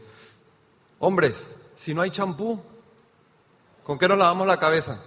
Hombres, 0.99 1.47
si 1.75 1.93
no 1.93 2.01
hay 2.01 2.11
champú, 2.11 2.59
¿con 3.83 3.99
qué 3.99 4.07
nos 4.07 4.17
lavamos 4.17 4.47
la 4.47 4.57
cabeza? 4.57 4.99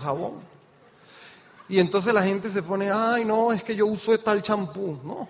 Jabón. 0.00 0.40
Y 1.68 1.78
entonces 1.78 2.12
la 2.12 2.22
gente 2.22 2.50
se 2.50 2.62
pone, 2.62 2.90
ay, 2.90 3.24
no, 3.24 3.52
es 3.52 3.62
que 3.62 3.76
yo 3.76 3.86
uso 3.86 4.16
tal 4.18 4.42
champú. 4.42 5.00
No. 5.04 5.28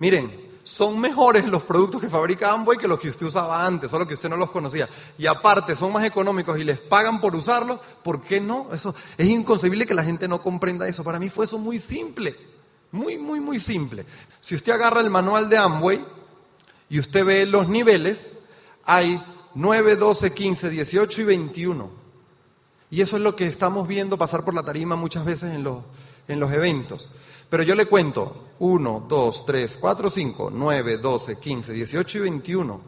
Miren, 0.00 0.53
son 0.64 0.98
mejores 0.98 1.46
los 1.46 1.62
productos 1.62 2.00
que 2.00 2.08
fabrica 2.08 2.50
Amway 2.50 2.78
que 2.78 2.88
los 2.88 2.98
que 2.98 3.10
usted 3.10 3.26
usaba 3.26 3.64
antes, 3.64 3.90
solo 3.90 4.08
que 4.08 4.14
usted 4.14 4.30
no 4.30 4.36
los 4.36 4.50
conocía. 4.50 4.88
Y 5.18 5.26
aparte, 5.26 5.76
son 5.76 5.92
más 5.92 6.04
económicos 6.04 6.58
y 6.58 6.64
les 6.64 6.80
pagan 6.80 7.20
por 7.20 7.36
usarlos, 7.36 7.78
¿por 8.02 8.22
qué 8.22 8.40
no? 8.40 8.70
Eso 8.72 8.94
es 9.18 9.26
inconcebible 9.28 9.86
que 9.86 9.94
la 9.94 10.02
gente 10.02 10.26
no 10.26 10.42
comprenda 10.42 10.88
eso. 10.88 11.04
Para 11.04 11.20
mí 11.20 11.28
fue 11.28 11.44
eso 11.44 11.58
muy 11.58 11.78
simple, 11.78 12.34
muy, 12.90 13.18
muy, 13.18 13.40
muy 13.40 13.58
simple. 13.58 14.06
Si 14.40 14.54
usted 14.54 14.72
agarra 14.72 15.02
el 15.02 15.10
manual 15.10 15.50
de 15.50 15.58
Amway 15.58 16.02
y 16.88 16.98
usted 16.98 17.26
ve 17.26 17.44
los 17.44 17.68
niveles, 17.68 18.32
hay 18.86 19.22
9, 19.54 19.96
12, 19.96 20.32
15, 20.32 20.70
18 20.70 21.20
y 21.20 21.24
21. 21.24 21.90
Y 22.90 23.02
eso 23.02 23.16
es 23.16 23.22
lo 23.22 23.36
que 23.36 23.46
estamos 23.46 23.86
viendo 23.86 24.16
pasar 24.16 24.44
por 24.44 24.54
la 24.54 24.62
tarima 24.62 24.96
muchas 24.96 25.26
veces 25.26 25.52
en 25.52 25.62
los, 25.62 25.82
en 26.26 26.40
los 26.40 26.50
eventos. 26.52 27.12
Pero 27.50 27.62
yo 27.64 27.74
le 27.74 27.84
cuento 27.84 28.43
1, 28.58 29.06
2, 29.08 29.46
3, 29.46 29.78
4, 29.80 30.10
5, 30.10 30.50
9, 30.52 30.98
12, 30.98 31.38
15, 31.38 31.72
18 31.72 32.18
y 32.18 32.20
21. 32.20 32.80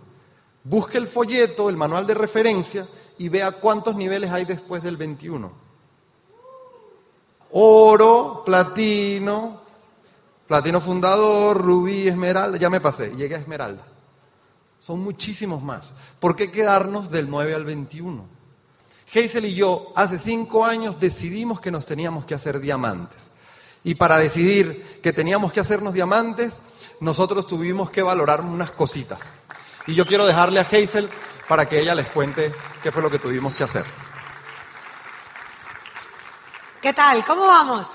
Busque 0.65 0.99
el 0.99 1.07
folleto, 1.07 1.69
el 1.69 1.77
manual 1.77 2.07
de 2.07 2.15
referencia 2.15 2.89
y 3.19 3.29
vea 3.29 3.53
cuántos 3.53 3.95
niveles 3.97 4.31
hay 4.31 4.45
después 4.45 4.83
del 4.83 4.97
21. 4.97 5.51
Oro, 7.53 8.43
platino, 8.45 9.63
platino 10.47 10.81
fundador, 10.81 11.63
rubí, 11.63 12.09
esmeralda, 12.09 12.59
ya 12.59 12.69
me 12.69 12.81
pasé, 12.81 13.15
llegué 13.17 13.37
a 13.37 13.39
esmeralda. 13.39 13.87
Son 14.81 15.01
muchísimos 15.01 15.63
más. 15.63 15.95
¿Por 16.21 16.37
qué 16.37 16.51
quedarnos 16.51 17.11
del 17.11 17.31
9 17.31 17.55
al 17.55 17.65
21? 17.65 18.37
Hazel 19.09 19.47
y 19.47 19.55
yo 19.55 19.93
hace 19.95 20.19
cinco 20.19 20.65
años 20.65 20.99
decidimos 20.99 21.61
que 21.61 21.71
nos 21.71 21.87
teníamos 21.87 22.27
que 22.27 22.35
hacer 22.35 22.61
diamantes. 22.61 23.31
Y 23.87 23.95
para 23.95 24.19
decidir 24.19 24.99
que 25.01 25.13
teníamos 25.13 25.53
que 25.53 25.61
hacernos 25.61 25.95
diamantes, 25.95 26.61
nosotros 26.99 27.47
tuvimos 27.47 27.89
que 27.89 28.03
valorar 28.03 28.41
unas 28.41 28.73
cositas. 28.73 29.33
Y 29.87 29.95
yo 29.95 30.05
quiero 30.05 30.27
dejarle 30.27 30.59
a 30.59 30.65
Hazel 30.65 31.09
para 31.47 31.69
que 31.69 31.79
ella 31.79 31.95
les 31.95 32.09
cuente 32.09 32.53
qué 32.83 32.91
fue 32.91 33.01
lo 33.01 33.09
que 33.09 33.21
tuvimos 33.21 33.55
que 33.55 33.63
hacer. 33.63 33.85
¿Qué 36.83 36.93
tal? 36.93 37.25
¿Cómo 37.25 37.47
vamos? 37.47 37.87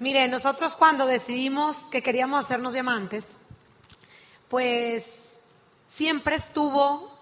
Mire, 0.00 0.26
nosotros 0.26 0.74
cuando 0.74 1.06
decidimos 1.06 1.84
que 1.88 2.02
queríamos 2.02 2.44
hacernos 2.44 2.72
diamantes, 2.72 3.36
pues 4.48 5.04
siempre 5.86 6.34
estuvo 6.34 7.16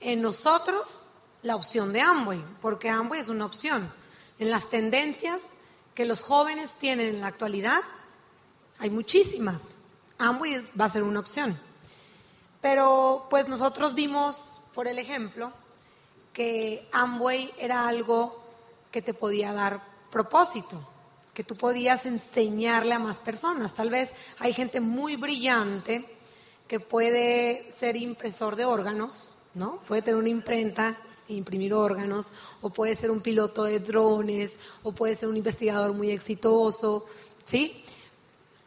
en 0.00 0.22
nosotros 0.22 1.10
la 1.42 1.54
opción 1.54 1.92
de 1.92 2.00
Amway, 2.00 2.42
porque 2.62 2.88
Amway 2.88 3.20
es 3.20 3.28
una 3.28 3.44
opción. 3.44 3.92
En 4.38 4.50
las 4.50 4.70
tendencias 4.70 5.42
que 5.94 6.04
los 6.04 6.22
jóvenes 6.22 6.72
tienen 6.78 7.14
en 7.14 7.20
la 7.20 7.28
actualidad, 7.28 7.80
hay 8.78 8.90
muchísimas. 8.90 9.62
Amway 10.18 10.68
va 10.78 10.86
a 10.86 10.88
ser 10.88 11.02
una 11.02 11.20
opción. 11.20 11.58
Pero 12.60 13.26
pues 13.30 13.48
nosotros 13.48 13.94
vimos, 13.94 14.60
por 14.74 14.88
el 14.88 14.98
ejemplo, 14.98 15.52
que 16.32 16.88
Amway 16.92 17.52
era 17.58 17.86
algo 17.86 18.42
que 18.90 19.02
te 19.02 19.14
podía 19.14 19.52
dar 19.52 19.82
propósito, 20.10 20.80
que 21.32 21.44
tú 21.44 21.56
podías 21.56 22.06
enseñarle 22.06 22.94
a 22.94 22.98
más 22.98 23.20
personas. 23.20 23.74
Tal 23.74 23.90
vez 23.90 24.14
hay 24.38 24.52
gente 24.52 24.80
muy 24.80 25.16
brillante 25.16 26.08
que 26.68 26.80
puede 26.80 27.70
ser 27.70 27.96
impresor 27.96 28.56
de 28.56 28.64
órganos, 28.64 29.34
¿no? 29.54 29.80
Puede 29.86 30.02
tener 30.02 30.18
una 30.18 30.28
imprenta 30.28 30.98
imprimir 31.28 31.74
órganos, 31.74 32.32
o 32.60 32.70
puede 32.70 32.96
ser 32.96 33.10
un 33.10 33.20
piloto 33.20 33.64
de 33.64 33.80
drones, 33.80 34.58
o 34.82 34.92
puede 34.92 35.16
ser 35.16 35.28
un 35.28 35.36
investigador 35.36 35.92
muy 35.92 36.10
exitoso, 36.10 37.06
¿sí? 37.44 37.82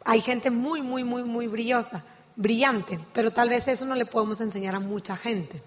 Hay 0.04 0.20
gente 0.20 0.50
muy, 0.50 0.82
muy, 0.82 1.04
muy, 1.04 1.22
muy 1.22 1.46
brillosa, 1.46 2.04
brillante, 2.36 3.00
pero 3.12 3.30
tal 3.30 3.48
vez 3.48 3.68
eso 3.68 3.84
no 3.84 3.94
le 3.94 4.06
podemos 4.06 4.40
enseñar 4.40 4.74
a 4.74 4.80
mucha 4.80 5.16
gente. 5.16 5.62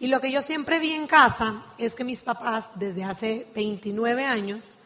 Y 0.00 0.06
lo 0.06 0.20
que 0.20 0.30
yo 0.30 0.42
siempre 0.42 0.78
vi 0.78 0.92
en 0.92 1.06
casa 1.06 1.64
es 1.76 1.94
que 1.94 2.04
mis 2.04 2.22
papás, 2.22 2.70
desde 2.76 3.04
hace 3.04 3.46
29 3.54 4.24
años, 4.24 4.78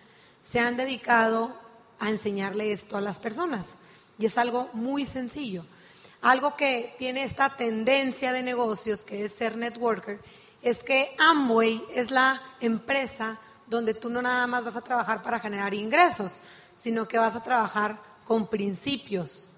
se 0.43 0.59
han 0.59 0.77
dedicado 0.77 1.55
a 1.99 2.09
enseñarle 2.09 2.73
esto 2.73 2.97
a 2.97 3.01
las 3.01 3.19
personas. 3.19 3.77
Y 4.19 4.27
es 4.27 4.39
algo 4.39 4.71
muy 4.73 5.05
sencillo. 5.05 5.65
Algo 6.23 6.57
que 6.57 6.95
tiene 6.99 7.25
esta 7.25 7.57
tendencia 7.57 8.33
de 8.33 8.43
negocios, 8.43 9.03
que 9.03 9.25
es 9.25 9.33
ser 9.33 9.57
networker, 9.57 10.21
es 10.63 10.85
que 10.85 11.15
Amway 11.19 11.85
es 11.93 12.11
la 12.11 12.41
empresa 12.61 13.39
donde 13.67 13.95
tú 13.95 14.09
no 14.09 14.23
nada 14.23 14.47
más 14.47 14.65
vas 14.65 14.77
a 14.77 14.83
trabajar 14.83 15.23
para 15.23 15.41
generar 15.41 15.75
ingresos, 15.75 16.41
sino 16.75 17.09
que 17.09 17.19
vas 17.19 17.35
a 17.35 17.43
trabajar 17.43 17.99
con 18.27 18.47
principios. 18.47 19.51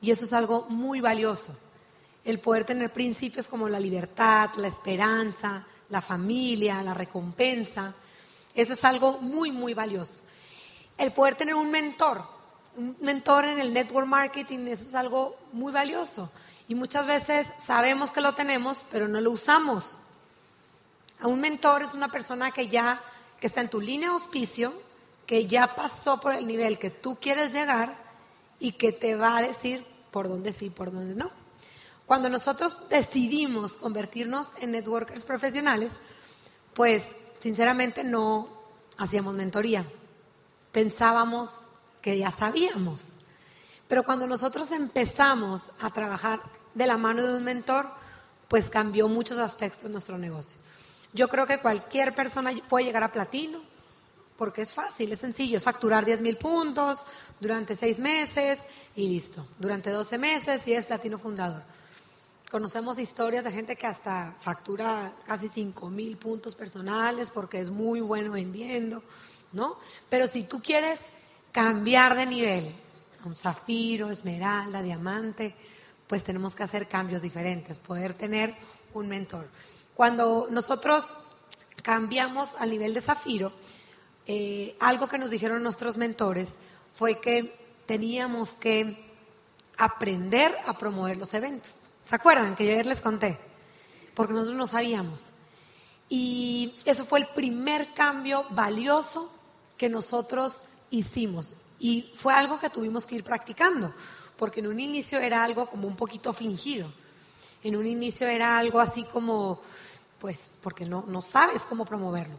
Y 0.00 0.10
eso 0.10 0.24
es 0.24 0.32
algo 0.32 0.66
muy 0.68 1.00
valioso. 1.00 1.56
El 2.24 2.38
poder 2.38 2.64
tener 2.64 2.92
principios 2.92 3.46
como 3.46 3.68
la 3.68 3.80
libertad, 3.80 4.50
la 4.56 4.68
esperanza, 4.68 5.66
la 5.90 6.00
familia, 6.00 6.82
la 6.82 6.94
recompensa. 6.94 7.94
Eso 8.54 8.72
es 8.72 8.84
algo 8.84 9.18
muy, 9.18 9.50
muy 9.50 9.74
valioso. 9.74 10.22
El 10.96 11.12
poder 11.12 11.34
tener 11.34 11.54
un 11.54 11.70
mentor, 11.70 12.22
un 12.76 12.96
mentor 13.00 13.44
en 13.44 13.60
el 13.60 13.72
network 13.72 14.06
marketing, 14.06 14.66
eso 14.68 14.82
es 14.82 14.94
algo 14.94 15.36
muy 15.52 15.72
valioso. 15.72 16.30
Y 16.68 16.74
muchas 16.74 17.06
veces 17.06 17.46
sabemos 17.58 18.12
que 18.12 18.20
lo 18.20 18.34
tenemos, 18.34 18.84
pero 18.90 19.08
no 19.08 19.20
lo 19.20 19.30
usamos. 19.30 20.00
A 21.20 21.26
un 21.26 21.40
mentor 21.40 21.82
es 21.82 21.94
una 21.94 22.08
persona 22.08 22.50
que 22.52 22.68
ya 22.68 23.02
que 23.40 23.46
está 23.46 23.60
en 23.60 23.70
tu 23.70 23.80
línea 23.80 24.08
de 24.08 24.14
auspicio, 24.14 24.72
que 25.26 25.46
ya 25.46 25.74
pasó 25.74 26.20
por 26.20 26.34
el 26.34 26.46
nivel 26.46 26.78
que 26.78 26.90
tú 26.90 27.18
quieres 27.20 27.52
llegar 27.52 27.96
y 28.58 28.72
que 28.72 28.92
te 28.92 29.14
va 29.14 29.36
a 29.36 29.42
decir 29.42 29.84
por 30.10 30.28
dónde 30.28 30.52
sí, 30.52 30.70
por 30.70 30.90
dónde 30.90 31.14
no. 31.14 31.30
Cuando 32.06 32.30
nosotros 32.30 32.88
decidimos 32.88 33.74
convertirnos 33.74 34.48
en 34.60 34.72
networkers 34.72 35.24
profesionales, 35.24 35.92
pues 36.74 37.16
sinceramente 37.38 38.02
no 38.02 38.48
hacíamos 38.96 39.34
mentoría. 39.34 39.84
Pensábamos 40.72 41.50
que 42.00 42.18
ya 42.18 42.30
sabíamos. 42.30 43.16
Pero 43.88 44.04
cuando 44.04 44.26
nosotros 44.26 44.70
empezamos 44.70 45.72
a 45.80 45.90
trabajar 45.90 46.40
de 46.74 46.86
la 46.86 46.96
mano 46.96 47.26
de 47.26 47.36
un 47.36 47.44
mentor, 47.44 47.90
pues 48.48 48.70
cambió 48.70 49.08
muchos 49.08 49.38
aspectos 49.38 49.84
de 49.84 49.90
nuestro 49.90 50.18
negocio. 50.18 50.58
Yo 51.12 51.28
creo 51.28 51.46
que 51.46 51.58
cualquier 51.58 52.14
persona 52.14 52.52
puede 52.68 52.84
llegar 52.84 53.02
a 53.02 53.12
platino, 53.12 53.60
porque 54.36 54.62
es 54.62 54.72
fácil, 54.72 55.10
es 55.10 55.18
sencillo, 55.18 55.56
es 55.56 55.64
facturar 55.64 56.04
10 56.04 56.20
mil 56.20 56.36
puntos 56.36 57.04
durante 57.40 57.74
seis 57.74 57.98
meses 57.98 58.60
y 58.94 59.08
listo. 59.08 59.46
Durante 59.58 59.90
12 59.90 60.16
meses 60.18 60.66
y 60.68 60.74
es 60.74 60.86
platino 60.86 61.18
fundador. 61.18 61.62
Conocemos 62.50 62.98
historias 62.98 63.44
de 63.44 63.50
gente 63.50 63.76
que 63.76 63.86
hasta 63.86 64.34
factura 64.40 65.12
casi 65.26 65.48
5 65.48 65.90
mil 65.90 66.16
puntos 66.16 66.54
personales 66.54 67.30
porque 67.30 67.60
es 67.60 67.68
muy 67.68 68.00
bueno 68.00 68.32
vendiendo, 68.32 69.02
¿no? 69.52 69.76
Pero 70.08 70.28
si 70.28 70.44
tú 70.44 70.62
quieres 70.62 71.00
cambiar 71.52 72.14
de 72.14 72.24
nivel 72.24 72.74
a 73.22 73.26
un 73.26 73.36
zafiro, 73.36 74.10
esmeralda, 74.10 74.82
diamante, 74.82 75.54
pues 76.06 76.24
tenemos 76.24 76.54
que 76.54 76.62
hacer 76.62 76.88
cambios 76.88 77.22
diferentes, 77.22 77.80
poder 77.80 78.14
tener 78.14 78.54
un 78.94 79.08
mentor. 79.08 79.48
Cuando 79.98 80.46
nosotros 80.48 81.12
cambiamos 81.82 82.54
al 82.60 82.70
nivel 82.70 82.94
de 82.94 83.00
zafiro, 83.00 83.50
eh, 84.26 84.76
algo 84.78 85.08
que 85.08 85.18
nos 85.18 85.28
dijeron 85.28 85.60
nuestros 85.60 85.96
mentores 85.96 86.60
fue 86.94 87.20
que 87.20 87.58
teníamos 87.84 88.52
que 88.52 89.04
aprender 89.76 90.54
a 90.68 90.78
promover 90.78 91.16
los 91.16 91.34
eventos. 91.34 91.90
¿Se 92.04 92.14
acuerdan 92.14 92.54
que 92.54 92.64
yo 92.64 92.70
ayer 92.70 92.86
les 92.86 93.00
conté? 93.00 93.40
Porque 94.14 94.34
nosotros 94.34 94.56
no 94.56 94.68
sabíamos. 94.68 95.32
Y 96.08 96.76
eso 96.84 97.04
fue 97.04 97.18
el 97.18 97.26
primer 97.30 97.92
cambio 97.92 98.46
valioso 98.50 99.32
que 99.76 99.88
nosotros 99.88 100.64
hicimos. 100.92 101.54
Y 101.80 102.12
fue 102.14 102.34
algo 102.34 102.60
que 102.60 102.70
tuvimos 102.70 103.04
que 103.04 103.16
ir 103.16 103.24
practicando, 103.24 103.92
porque 104.36 104.60
en 104.60 104.68
un 104.68 104.78
inicio 104.78 105.18
era 105.18 105.42
algo 105.42 105.66
como 105.66 105.88
un 105.88 105.96
poquito 105.96 106.32
fingido. 106.32 106.88
En 107.62 107.76
un 107.76 107.86
inicio 107.86 108.26
era 108.28 108.58
algo 108.58 108.80
así 108.80 109.04
como, 109.04 109.60
pues, 110.18 110.50
porque 110.62 110.84
no, 110.84 111.04
no 111.06 111.22
sabes 111.22 111.62
cómo 111.62 111.84
promoverlo. 111.84 112.36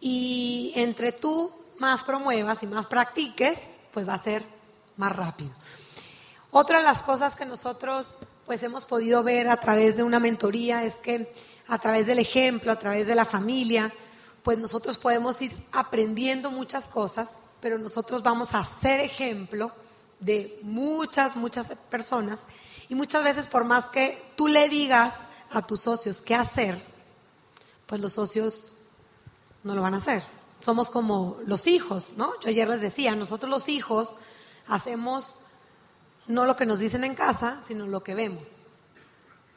Y 0.00 0.72
entre 0.74 1.12
tú 1.12 1.52
más 1.78 2.04
promuevas 2.04 2.62
y 2.62 2.66
más 2.66 2.86
practiques, 2.86 3.74
pues 3.92 4.08
va 4.08 4.14
a 4.14 4.22
ser 4.22 4.44
más 4.96 5.14
rápido. 5.14 5.50
Otra 6.50 6.78
de 6.78 6.84
las 6.84 7.02
cosas 7.02 7.34
que 7.34 7.46
nosotros 7.46 8.18
pues 8.44 8.62
hemos 8.62 8.84
podido 8.84 9.22
ver 9.22 9.48
a 9.48 9.56
través 9.56 9.96
de 9.96 10.02
una 10.02 10.20
mentoría 10.20 10.84
es 10.84 10.96
que 10.96 11.32
a 11.68 11.78
través 11.78 12.06
del 12.06 12.18
ejemplo, 12.18 12.72
a 12.72 12.78
través 12.78 13.06
de 13.06 13.14
la 13.14 13.24
familia, 13.24 13.92
pues 14.42 14.58
nosotros 14.58 14.98
podemos 14.98 15.40
ir 15.40 15.52
aprendiendo 15.72 16.50
muchas 16.50 16.86
cosas, 16.86 17.38
pero 17.60 17.78
nosotros 17.78 18.22
vamos 18.22 18.54
a 18.54 18.64
ser 18.64 19.00
ejemplo 19.00 19.72
de 20.22 20.58
muchas, 20.62 21.36
muchas 21.36 21.74
personas 21.90 22.38
y 22.88 22.94
muchas 22.94 23.24
veces 23.24 23.46
por 23.48 23.64
más 23.64 23.86
que 23.86 24.22
tú 24.36 24.46
le 24.46 24.68
digas 24.68 25.12
a 25.50 25.62
tus 25.62 25.80
socios 25.80 26.22
qué 26.22 26.34
hacer, 26.34 26.82
pues 27.86 28.00
los 28.00 28.14
socios 28.14 28.72
no 29.64 29.74
lo 29.74 29.82
van 29.82 29.94
a 29.94 29.98
hacer. 29.98 30.22
Somos 30.60 30.90
como 30.90 31.38
los 31.44 31.66
hijos, 31.66 32.14
¿no? 32.16 32.38
Yo 32.40 32.48
ayer 32.48 32.68
les 32.68 32.80
decía, 32.80 33.16
nosotros 33.16 33.50
los 33.50 33.68
hijos 33.68 34.16
hacemos 34.68 35.40
no 36.28 36.44
lo 36.44 36.56
que 36.56 36.66
nos 36.66 36.78
dicen 36.78 37.02
en 37.02 37.16
casa, 37.16 37.60
sino 37.66 37.86
lo 37.86 38.04
que 38.04 38.14
vemos, 38.14 38.48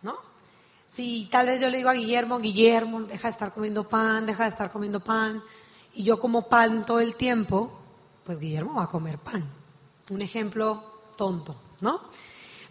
¿no? 0.01 0.15
Si 0.87 1.27
tal 1.31 1.45
vez 1.45 1.61
yo 1.61 1.69
le 1.69 1.77
digo 1.77 1.89
a 1.89 1.93
Guillermo, 1.93 2.39
Guillermo, 2.39 3.01
deja 3.01 3.27
de 3.27 3.33
estar 3.33 3.53
comiendo 3.53 3.87
pan, 3.87 4.25
deja 4.25 4.43
de 4.43 4.49
estar 4.49 4.71
comiendo 4.71 4.99
pan, 4.99 5.43
y 5.93 6.03
yo 6.03 6.19
como 6.19 6.49
pan 6.49 6.85
todo 6.85 6.99
el 7.01 7.15
tiempo, 7.15 7.79
pues 8.23 8.39
Guillermo 8.39 8.75
va 8.75 8.83
a 8.83 8.89
comer 8.89 9.19
pan. 9.19 9.64
Un 10.09 10.21
ejemplo 10.21 10.83
tonto, 11.15 11.55
¿no? 11.81 12.01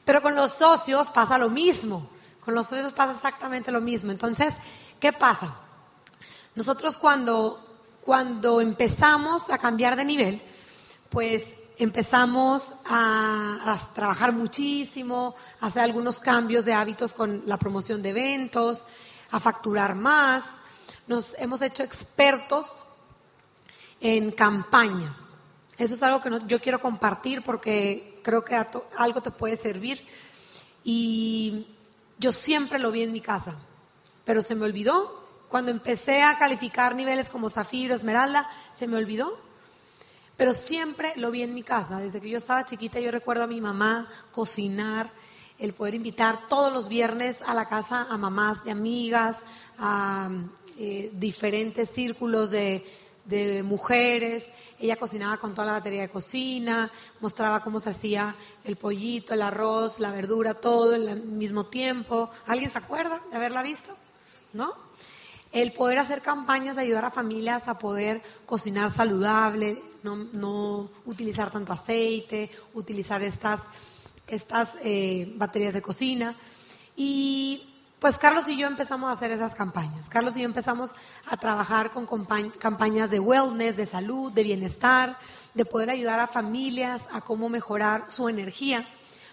Pero 0.04 0.22
con 0.22 0.34
los 0.34 0.52
socios 0.52 1.10
pasa 1.10 1.38
lo 1.38 1.48
mismo, 1.48 2.08
con 2.44 2.54
los 2.54 2.66
socios 2.66 2.92
pasa 2.92 3.12
exactamente 3.12 3.72
lo 3.72 3.80
mismo. 3.80 4.12
Entonces, 4.12 4.54
¿qué 5.00 5.12
pasa? 5.12 5.56
Nosotros 6.54 6.98
cuando, 6.98 7.64
cuando 8.04 8.60
empezamos 8.60 9.50
a 9.50 9.58
cambiar 9.58 9.96
de 9.96 10.04
nivel, 10.04 10.42
pues 11.10 11.42
empezamos 11.78 12.74
a, 12.86 13.78
trabajar 13.94 14.32
muchísimo, 14.32 15.34
a 15.60 15.66
hacer 15.66 15.82
algunos 15.82 16.20
cambios 16.20 16.64
de 16.64 16.74
hábitos 16.74 17.12
con 17.14 17.42
la 17.46 17.58
promoción 17.58 18.02
de 18.02 18.10
eventos, 18.10 18.86
a 19.30 19.40
facturar 19.40 19.94
más. 19.94 20.44
Nos 21.06 21.34
hemos 21.38 21.62
hecho 21.62 21.82
expertos 21.82 22.84
en 24.00 24.30
campañas. 24.30 25.33
Eso 25.78 25.94
es 25.94 26.02
algo 26.02 26.20
que 26.20 26.30
yo 26.46 26.60
quiero 26.60 26.80
compartir 26.80 27.42
porque 27.42 28.20
creo 28.22 28.44
que 28.44 28.54
algo 28.96 29.20
te 29.20 29.30
puede 29.30 29.56
servir. 29.56 30.06
Y 30.84 31.66
yo 32.18 32.32
siempre 32.32 32.78
lo 32.78 32.92
vi 32.92 33.02
en 33.02 33.12
mi 33.12 33.20
casa, 33.20 33.56
pero 34.24 34.42
se 34.42 34.54
me 34.54 34.64
olvidó. 34.64 35.22
Cuando 35.48 35.70
empecé 35.70 36.22
a 36.22 36.36
calificar 36.38 36.94
niveles 36.94 37.28
como 37.28 37.48
Zafiro, 37.48 37.94
Esmeralda, 37.94 38.50
se 38.76 38.86
me 38.86 38.96
olvidó 38.96 39.44
pero 40.36 40.52
siempre 40.52 41.12
lo 41.16 41.30
vi 41.30 41.42
en 41.42 41.54
mi 41.54 41.62
casa. 41.62 41.98
Desde 41.98 42.20
que 42.20 42.28
yo 42.28 42.38
estaba 42.38 42.66
chiquita, 42.66 43.00
yo 43.00 43.10
recuerdo 43.10 43.44
a 43.44 43.46
mi 43.46 43.60
mamá 43.60 44.08
cocinar, 44.32 45.12
el 45.58 45.72
poder 45.72 45.94
invitar 45.94 46.48
todos 46.48 46.72
los 46.72 46.88
viernes 46.88 47.40
a 47.46 47.54
la 47.54 47.66
casa 47.66 48.08
a 48.10 48.18
mamás 48.18 48.64
de 48.64 48.72
amigas, 48.72 49.38
a 49.78 50.28
eh, 50.76 51.10
diferentes 51.14 51.88
círculos 51.90 52.50
de, 52.50 52.84
de 53.24 53.62
mujeres. 53.62 54.46
Ella 54.78 54.96
cocinaba 54.96 55.38
con 55.38 55.54
toda 55.54 55.66
la 55.66 55.72
batería 55.72 56.02
de 56.02 56.08
cocina, 56.08 56.90
mostraba 57.20 57.60
cómo 57.60 57.80
se 57.80 57.90
hacía 57.90 58.34
el 58.64 58.76
pollito, 58.76 59.34
el 59.34 59.42
arroz, 59.42 59.98
la 59.98 60.10
verdura, 60.10 60.54
todo 60.54 60.94
al 60.94 61.22
mismo 61.22 61.66
tiempo. 61.66 62.30
¿Alguien 62.46 62.70
se 62.70 62.78
acuerda 62.78 63.20
de 63.30 63.36
haberla 63.36 63.62
visto? 63.62 63.96
¿No? 64.52 64.72
El 65.52 65.72
poder 65.72 65.98
hacer 65.98 66.20
campañas 66.20 66.76
de 66.76 66.82
ayudar 66.82 67.04
a 67.04 67.10
familias 67.10 67.68
a 67.68 67.78
poder 67.78 68.22
cocinar 68.44 68.92
saludable, 68.92 69.80
no, 70.02 70.90
utilizar 71.06 71.50
tanto 71.50 71.72
aceite, 71.72 72.50
utilizar 72.74 73.22
estas, 73.22 73.60
estas 74.26 74.76
eh, 74.82 75.32
baterías 75.36 75.72
de 75.72 75.80
cocina. 75.80 76.36
Y 76.96 77.73
pues 78.04 78.18
Carlos 78.18 78.46
y 78.48 78.58
yo 78.58 78.66
empezamos 78.66 79.08
a 79.08 79.14
hacer 79.14 79.30
esas 79.30 79.54
campañas. 79.54 80.10
Carlos 80.10 80.36
y 80.36 80.40
yo 80.40 80.44
empezamos 80.44 80.90
a 81.24 81.38
trabajar 81.38 81.90
con 81.90 82.04
campañas 82.58 83.10
de 83.10 83.18
wellness, 83.18 83.78
de 83.78 83.86
salud, 83.86 84.30
de 84.30 84.42
bienestar, 84.42 85.16
de 85.54 85.64
poder 85.64 85.88
ayudar 85.88 86.20
a 86.20 86.26
familias 86.26 87.08
a 87.14 87.22
cómo 87.22 87.48
mejorar 87.48 88.12
su 88.12 88.28
energía. 88.28 88.86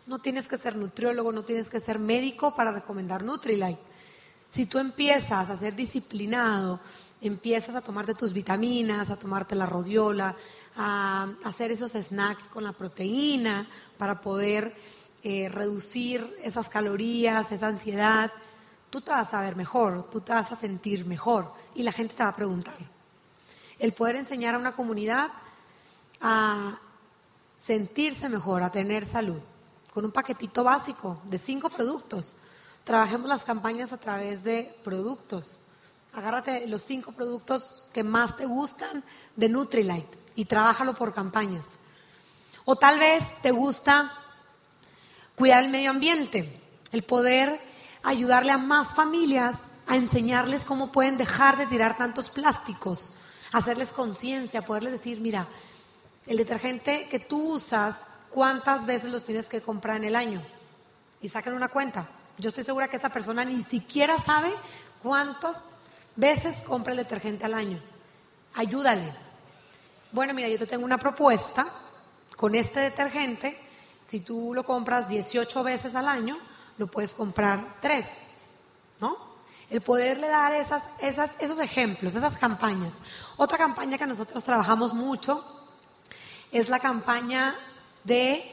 No 0.07 0.19
tienes 0.19 0.47
que 0.47 0.57
ser 0.57 0.77
nutriólogo, 0.77 1.33
no 1.33 1.43
tienes 1.43 1.69
que 1.69 1.81
ser 1.81 1.99
médico 1.99 2.55
para 2.55 2.71
recomendar 2.71 3.25
Nutrilite. 3.25 3.81
Si 4.49 4.67
tú 4.67 4.79
empiezas 4.79 5.49
a 5.49 5.57
ser 5.57 5.75
disciplinado, 5.75 6.79
empiezas 7.19 7.75
a 7.75 7.81
tomarte 7.81 8.13
tus 8.13 8.31
vitaminas, 8.31 9.09
a 9.09 9.19
tomarte 9.19 9.53
la 9.53 9.65
rodiola, 9.65 10.33
a 10.77 11.27
hacer 11.43 11.73
esos 11.73 11.91
snacks 11.91 12.43
con 12.43 12.63
la 12.63 12.71
proteína 12.71 13.67
para 13.97 14.21
poder 14.21 14.73
eh, 15.23 15.49
reducir 15.49 16.25
esas 16.41 16.69
calorías, 16.69 17.51
esa 17.51 17.67
ansiedad, 17.67 18.31
tú 18.91 19.01
te 19.01 19.09
vas 19.09 19.33
a 19.33 19.41
ver 19.41 19.55
mejor, 19.55 20.07
tú 20.11 20.21
te 20.21 20.33
vas 20.33 20.51
a 20.51 20.55
sentir 20.55 21.05
mejor 21.05 21.51
y 21.73 21.81
la 21.81 21.91
gente 21.91 22.13
te 22.13 22.21
va 22.21 22.29
a 22.29 22.35
preguntar. 22.35 22.77
El 23.79 23.93
poder 23.93 24.17
enseñar 24.17 24.53
a 24.53 24.59
una 24.59 24.73
comunidad 24.73 25.31
a 26.19 26.77
sentirse 27.57 28.29
mejor, 28.29 28.61
a 28.61 28.71
tener 28.71 29.05
salud, 29.05 29.39
con 29.93 30.05
un 30.05 30.11
paquetito 30.11 30.63
básico 30.63 31.21
de 31.23 31.39
cinco 31.39 31.69
productos. 31.69 32.35
Trabajemos 32.83 33.27
las 33.27 33.43
campañas 33.43 33.93
a 33.93 33.97
través 33.97 34.43
de 34.43 34.75
productos. 34.83 35.57
Agárrate 36.13 36.67
los 36.67 36.83
cinco 36.83 37.13
productos 37.13 37.83
que 37.93 38.03
más 38.03 38.35
te 38.35 38.45
gustan 38.45 39.03
de 39.37 39.47
Nutrilite 39.47 40.17
y 40.35 40.45
trabájalo 40.45 40.93
por 40.93 41.13
campañas. 41.13 41.65
O 42.65 42.75
tal 42.75 42.99
vez 42.99 43.23
te 43.41 43.51
gusta 43.51 44.11
cuidar 45.35 45.63
el 45.63 45.71
medio 45.71 45.91
ambiente, 45.91 46.61
el 46.91 47.03
poder 47.03 47.70
ayudarle 48.03 48.51
a 48.51 48.57
más 48.57 48.93
familias 48.93 49.55
a 49.87 49.97
enseñarles 49.97 50.63
cómo 50.63 50.91
pueden 50.91 51.17
dejar 51.17 51.57
de 51.57 51.67
tirar 51.67 51.97
tantos 51.97 52.29
plásticos, 52.29 53.13
hacerles 53.51 53.91
conciencia, 53.91 54.61
poderles 54.61 54.93
decir, 54.93 55.19
mira, 55.19 55.47
el 56.27 56.37
detergente 56.37 57.07
que 57.09 57.19
tú 57.19 57.53
usas, 57.53 58.07
¿cuántas 58.29 58.85
veces 58.85 59.11
los 59.11 59.23
tienes 59.23 59.47
que 59.47 59.61
comprar 59.61 59.97
en 59.97 60.05
el 60.05 60.15
año? 60.15 60.41
Y 61.21 61.29
saquen 61.29 61.53
una 61.53 61.67
cuenta. 61.67 62.07
Yo 62.37 62.49
estoy 62.49 62.63
segura 62.63 62.87
que 62.87 62.97
esa 62.97 63.09
persona 63.09 63.43
ni 63.43 63.63
siquiera 63.63 64.17
sabe 64.19 64.51
cuántas 65.03 65.57
veces 66.15 66.61
compra 66.61 66.93
el 66.93 66.97
detergente 66.97 67.45
al 67.45 67.53
año. 67.53 67.79
Ayúdale, 68.55 69.13
bueno, 70.11 70.33
mira, 70.33 70.49
yo 70.49 70.59
te 70.59 70.67
tengo 70.67 70.83
una 70.83 70.97
propuesta 70.97 71.67
con 72.35 72.53
este 72.55 72.81
detergente. 72.81 73.57
Si 74.03 74.19
tú 74.19 74.53
lo 74.53 74.63
compras 74.63 75.07
18 75.07 75.63
veces 75.63 75.95
al 75.95 76.07
año, 76.07 76.37
lo 76.77 76.87
puedes 76.87 77.13
comprar 77.13 77.77
3, 77.81 78.05
¿no? 78.99 79.17
El 79.69 79.81
poderle 79.81 80.27
dar 80.27 80.53
esas, 80.53 80.83
esas, 80.99 81.31
esos 81.39 81.59
ejemplos, 81.59 82.15
esas 82.15 82.37
campañas. 82.37 82.93
Otra 83.37 83.57
campaña 83.57 83.97
que 83.97 84.05
nosotros 84.05 84.43
trabajamos 84.43 84.93
mucho 84.93 85.45
es 86.51 86.69
la 86.69 86.79
campaña 86.79 87.55
de 88.03 88.51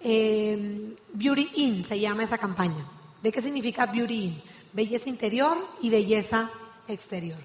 eh, 0.00 0.96
Beauty 1.12 1.50
In, 1.54 1.84
se 1.84 1.98
llama 1.98 2.24
esa 2.24 2.38
campaña. 2.38 2.84
¿De 3.22 3.32
qué 3.32 3.40
significa 3.40 3.86
Beauty 3.86 4.24
In? 4.24 4.42
Belleza 4.72 5.08
interior 5.08 5.56
y 5.80 5.90
belleza 5.90 6.50
exterior. 6.88 7.38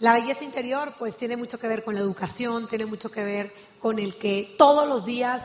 La 0.00 0.14
belleza 0.14 0.44
interior 0.44 0.94
pues 0.98 1.16
tiene 1.16 1.36
mucho 1.36 1.58
que 1.58 1.68
ver 1.68 1.84
con 1.84 1.94
la 1.94 2.00
educación, 2.00 2.68
tiene 2.68 2.86
mucho 2.86 3.10
que 3.10 3.24
ver 3.24 3.54
con 3.80 3.98
el 3.98 4.18
que 4.18 4.54
todos 4.58 4.88
los 4.88 5.06
días 5.06 5.42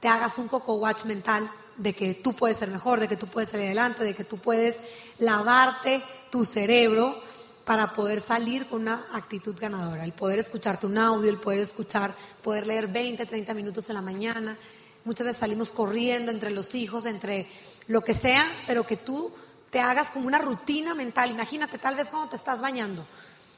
te 0.00 0.08
hagas 0.08 0.38
un 0.38 0.48
coco 0.48 0.74
watch 0.74 1.04
mental 1.04 1.50
de 1.80 1.94
que 1.94 2.14
tú 2.14 2.34
puedes 2.34 2.58
ser 2.58 2.68
mejor, 2.68 3.00
de 3.00 3.08
que 3.08 3.16
tú 3.16 3.26
puedes 3.26 3.48
salir 3.48 3.66
adelante, 3.66 4.04
de 4.04 4.14
que 4.14 4.24
tú 4.24 4.36
puedes 4.36 4.76
lavarte 5.18 6.02
tu 6.30 6.44
cerebro 6.44 7.22
para 7.64 7.94
poder 7.94 8.20
salir 8.20 8.66
con 8.66 8.82
una 8.82 9.06
actitud 9.12 9.56
ganadora, 9.58 10.04
el 10.04 10.12
poder 10.12 10.38
escucharte 10.38 10.86
un 10.86 10.98
audio, 10.98 11.30
el 11.30 11.40
poder 11.40 11.60
escuchar, 11.60 12.14
poder 12.42 12.66
leer 12.66 12.88
20, 12.88 13.24
30 13.24 13.54
minutos 13.54 13.88
en 13.88 13.94
la 13.94 14.02
mañana. 14.02 14.58
Muchas 15.04 15.24
veces 15.24 15.40
salimos 15.40 15.70
corriendo 15.70 16.30
entre 16.30 16.50
los 16.50 16.74
hijos, 16.74 17.06
entre 17.06 17.48
lo 17.86 18.02
que 18.02 18.12
sea, 18.12 18.46
pero 18.66 18.86
que 18.86 18.96
tú 18.96 19.32
te 19.70 19.80
hagas 19.80 20.10
como 20.10 20.26
una 20.26 20.38
rutina 20.38 20.94
mental. 20.94 21.30
Imagínate, 21.30 21.78
tal 21.78 21.94
vez 21.94 22.10
cuando 22.10 22.28
te 22.28 22.36
estás 22.36 22.60
bañando, 22.60 23.06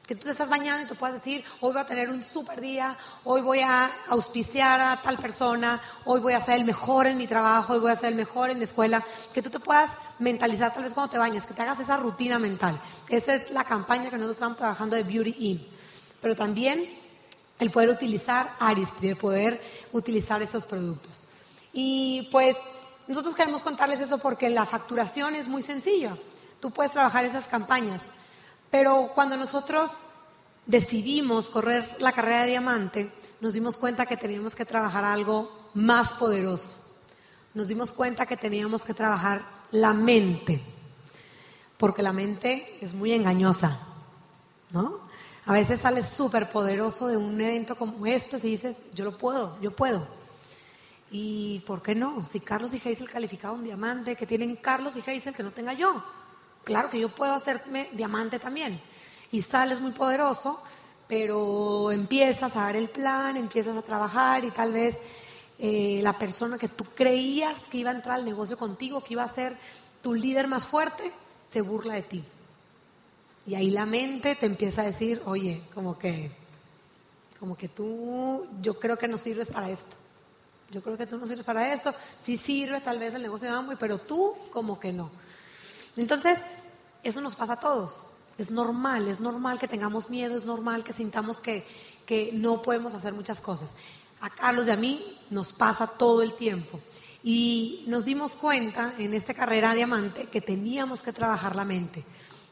que 0.06 0.16
tú 0.16 0.24
te 0.24 0.30
estás 0.30 0.48
bañando 0.48 0.82
y 0.82 0.86
tú 0.86 0.96
puedes 0.96 1.14
decir, 1.14 1.44
hoy 1.60 1.72
voy 1.72 1.80
a 1.80 1.86
tener 1.86 2.10
un 2.10 2.22
super 2.22 2.60
día, 2.60 2.96
hoy 3.24 3.40
voy 3.40 3.60
a 3.60 3.90
auspiciar 4.08 4.80
a 4.80 5.00
tal 5.00 5.16
persona, 5.16 5.80
hoy 6.04 6.20
voy 6.20 6.32
a 6.32 6.40
ser 6.40 6.56
el 6.56 6.64
mejor 6.64 7.06
en 7.06 7.16
mi 7.16 7.28
trabajo, 7.28 7.74
hoy 7.74 7.78
voy 7.78 7.92
a 7.92 7.96
ser 7.96 8.10
el 8.10 8.16
mejor 8.16 8.50
en 8.50 8.58
mi 8.58 8.64
escuela, 8.64 9.04
que 9.32 9.42
tú 9.42 9.50
te 9.50 9.60
puedas 9.60 9.90
mentalizar 10.18 10.74
tal 10.74 10.82
vez 10.82 10.92
cuando 10.92 11.12
te 11.12 11.18
bañas, 11.18 11.46
que 11.46 11.54
te 11.54 11.62
hagas 11.62 11.78
esa 11.78 11.96
rutina 11.96 12.38
mental. 12.38 12.80
Esa 13.08 13.34
es 13.34 13.50
la 13.50 13.64
campaña 13.64 14.10
que 14.10 14.16
nosotros 14.16 14.36
estamos 14.36 14.56
trabajando 14.56 14.96
de 14.96 15.04
Beauty 15.04 15.36
In. 15.38 15.68
Pero 16.20 16.34
también 16.34 16.88
el 17.60 17.70
poder 17.70 17.90
utilizar 17.90 18.56
Aristry, 18.58 19.10
el 19.10 19.16
poder 19.16 19.62
utilizar 19.92 20.42
esos 20.42 20.66
productos. 20.66 21.26
Y 21.72 22.28
pues 22.32 22.56
nosotros 23.06 23.36
queremos 23.36 23.62
contarles 23.62 24.00
eso 24.00 24.18
porque 24.18 24.50
la 24.50 24.66
facturación 24.66 25.36
es 25.36 25.46
muy 25.46 25.62
sencilla. 25.62 26.16
Tú 26.60 26.70
puedes 26.70 26.92
trabajar 26.92 27.24
esas 27.24 27.46
campañas, 27.46 28.02
pero 28.72 29.12
cuando 29.14 29.36
nosotros 29.36 29.98
decidimos 30.64 31.50
correr 31.50 31.96
la 31.98 32.12
carrera 32.12 32.42
de 32.42 32.48
diamante, 32.48 33.12
nos 33.42 33.52
dimos 33.52 33.76
cuenta 33.76 34.06
que 34.06 34.16
teníamos 34.16 34.54
que 34.54 34.64
trabajar 34.64 35.04
algo 35.04 35.68
más 35.74 36.14
poderoso. 36.14 36.74
Nos 37.52 37.68
dimos 37.68 37.92
cuenta 37.92 38.24
que 38.24 38.38
teníamos 38.38 38.82
que 38.82 38.94
trabajar 38.94 39.42
la 39.72 39.92
mente, 39.92 40.62
porque 41.76 42.02
la 42.02 42.14
mente 42.14 42.78
es 42.80 42.94
muy 42.94 43.12
engañosa, 43.12 43.78
¿no? 44.70 45.00
A 45.44 45.52
veces 45.52 45.80
sales 45.80 46.08
súper 46.08 46.48
poderoso 46.48 47.08
de 47.08 47.18
un 47.18 47.38
evento 47.38 47.76
como 47.76 48.06
este 48.06 48.38
y 48.38 48.52
dices, 48.52 48.84
yo 48.94 49.04
lo 49.04 49.18
puedo, 49.18 49.60
yo 49.60 49.76
puedo. 49.76 50.06
¿Y 51.10 51.58
por 51.66 51.82
qué 51.82 51.94
no? 51.94 52.24
Si 52.24 52.40
Carlos 52.40 52.72
y 52.72 52.78
Hazel 52.78 53.10
calificaron 53.10 53.62
diamante, 53.62 54.16
que 54.16 54.26
tienen 54.26 54.56
Carlos 54.56 54.96
y 54.96 55.00
Hazel 55.00 55.34
que 55.34 55.42
no 55.42 55.50
tenga 55.50 55.74
yo. 55.74 56.02
Claro 56.64 56.90
que 56.90 57.00
yo 57.00 57.08
puedo 57.08 57.34
hacerme 57.34 57.88
diamante 57.92 58.38
también. 58.38 58.80
Y 59.30 59.42
sales 59.42 59.80
muy 59.80 59.92
poderoso, 59.92 60.62
pero 61.08 61.90
empiezas 61.90 62.56
a 62.56 62.62
dar 62.62 62.76
el 62.76 62.88
plan, 62.88 63.36
empiezas 63.36 63.76
a 63.76 63.82
trabajar 63.82 64.44
y 64.44 64.50
tal 64.50 64.72
vez 64.72 65.00
eh, 65.58 66.00
la 66.02 66.18
persona 66.18 66.58
que 66.58 66.68
tú 66.68 66.84
creías 66.94 67.56
que 67.70 67.78
iba 67.78 67.90
a 67.90 67.94
entrar 67.94 68.16
al 68.16 68.24
negocio 68.24 68.58
contigo, 68.58 69.02
que 69.02 69.14
iba 69.14 69.22
a 69.22 69.28
ser 69.28 69.56
tu 70.02 70.14
líder 70.14 70.48
más 70.48 70.66
fuerte, 70.66 71.12
se 71.50 71.60
burla 71.60 71.94
de 71.94 72.02
ti. 72.02 72.24
Y 73.46 73.54
ahí 73.54 73.70
la 73.70 73.86
mente 73.86 74.36
te 74.36 74.46
empieza 74.46 74.82
a 74.82 74.86
decir, 74.86 75.20
oye, 75.24 75.62
como 75.74 75.98
que, 75.98 76.30
como 77.38 77.56
que 77.56 77.68
tú, 77.68 78.46
yo 78.60 78.78
creo 78.78 78.96
que 78.96 79.08
no 79.08 79.18
sirves 79.18 79.48
para 79.48 79.70
esto. 79.70 79.96
Yo 80.70 80.82
creo 80.82 80.96
que 80.96 81.06
tú 81.06 81.18
no 81.18 81.26
sirves 81.26 81.44
para 81.44 81.74
esto. 81.74 81.94
Sí 82.18 82.36
sirve 82.36 82.80
tal 82.80 82.98
vez 82.98 83.14
el 83.14 83.22
negocio 83.22 83.48
de 83.48 83.54
Amway, 83.54 83.76
pero 83.78 83.98
tú 83.98 84.34
como 84.52 84.80
que 84.80 84.92
no. 84.92 85.10
Entonces, 85.96 86.38
eso 87.02 87.20
nos 87.20 87.34
pasa 87.34 87.54
a 87.54 87.56
todos. 87.56 88.06
Es 88.38 88.50
normal, 88.50 89.08
es 89.08 89.20
normal 89.20 89.58
que 89.58 89.68
tengamos 89.68 90.10
miedo, 90.10 90.36
es 90.36 90.44
normal 90.44 90.84
que 90.84 90.92
sintamos 90.92 91.38
que, 91.38 91.66
que 92.06 92.30
no 92.32 92.62
podemos 92.62 92.94
hacer 92.94 93.12
muchas 93.12 93.40
cosas. 93.40 93.74
A 94.20 94.30
Carlos 94.30 94.68
y 94.68 94.70
a 94.70 94.76
mí 94.76 95.18
nos 95.30 95.52
pasa 95.52 95.86
todo 95.86 96.22
el 96.22 96.34
tiempo. 96.34 96.80
Y 97.24 97.84
nos 97.86 98.04
dimos 98.04 98.34
cuenta 98.34 98.94
en 98.98 99.14
esta 99.14 99.34
carrera 99.34 99.74
diamante 99.74 100.26
que 100.26 100.40
teníamos 100.40 101.02
que 101.02 101.12
trabajar 101.12 101.54
la 101.54 101.64
mente 101.64 102.04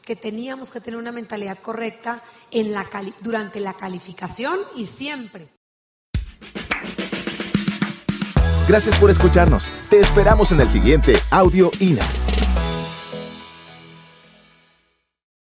que 0.05 0.15
teníamos 0.15 0.71
que 0.71 0.81
tener 0.81 0.99
una 0.99 1.11
mentalidad 1.11 1.59
correcta 1.59 2.23
en 2.49 2.73
la 2.73 2.87
durante 3.21 3.59
la 3.59 3.73
calificación 3.73 4.59
y 4.75 4.85
siempre. 4.85 5.47
Gracias 8.67 8.95
por 8.97 9.09
escucharnos. 9.09 9.71
Te 9.89 9.99
esperamos 9.99 10.51
en 10.51 10.61
el 10.61 10.69
siguiente 10.69 11.15
Audio 11.29 11.71
INA. 11.79 12.05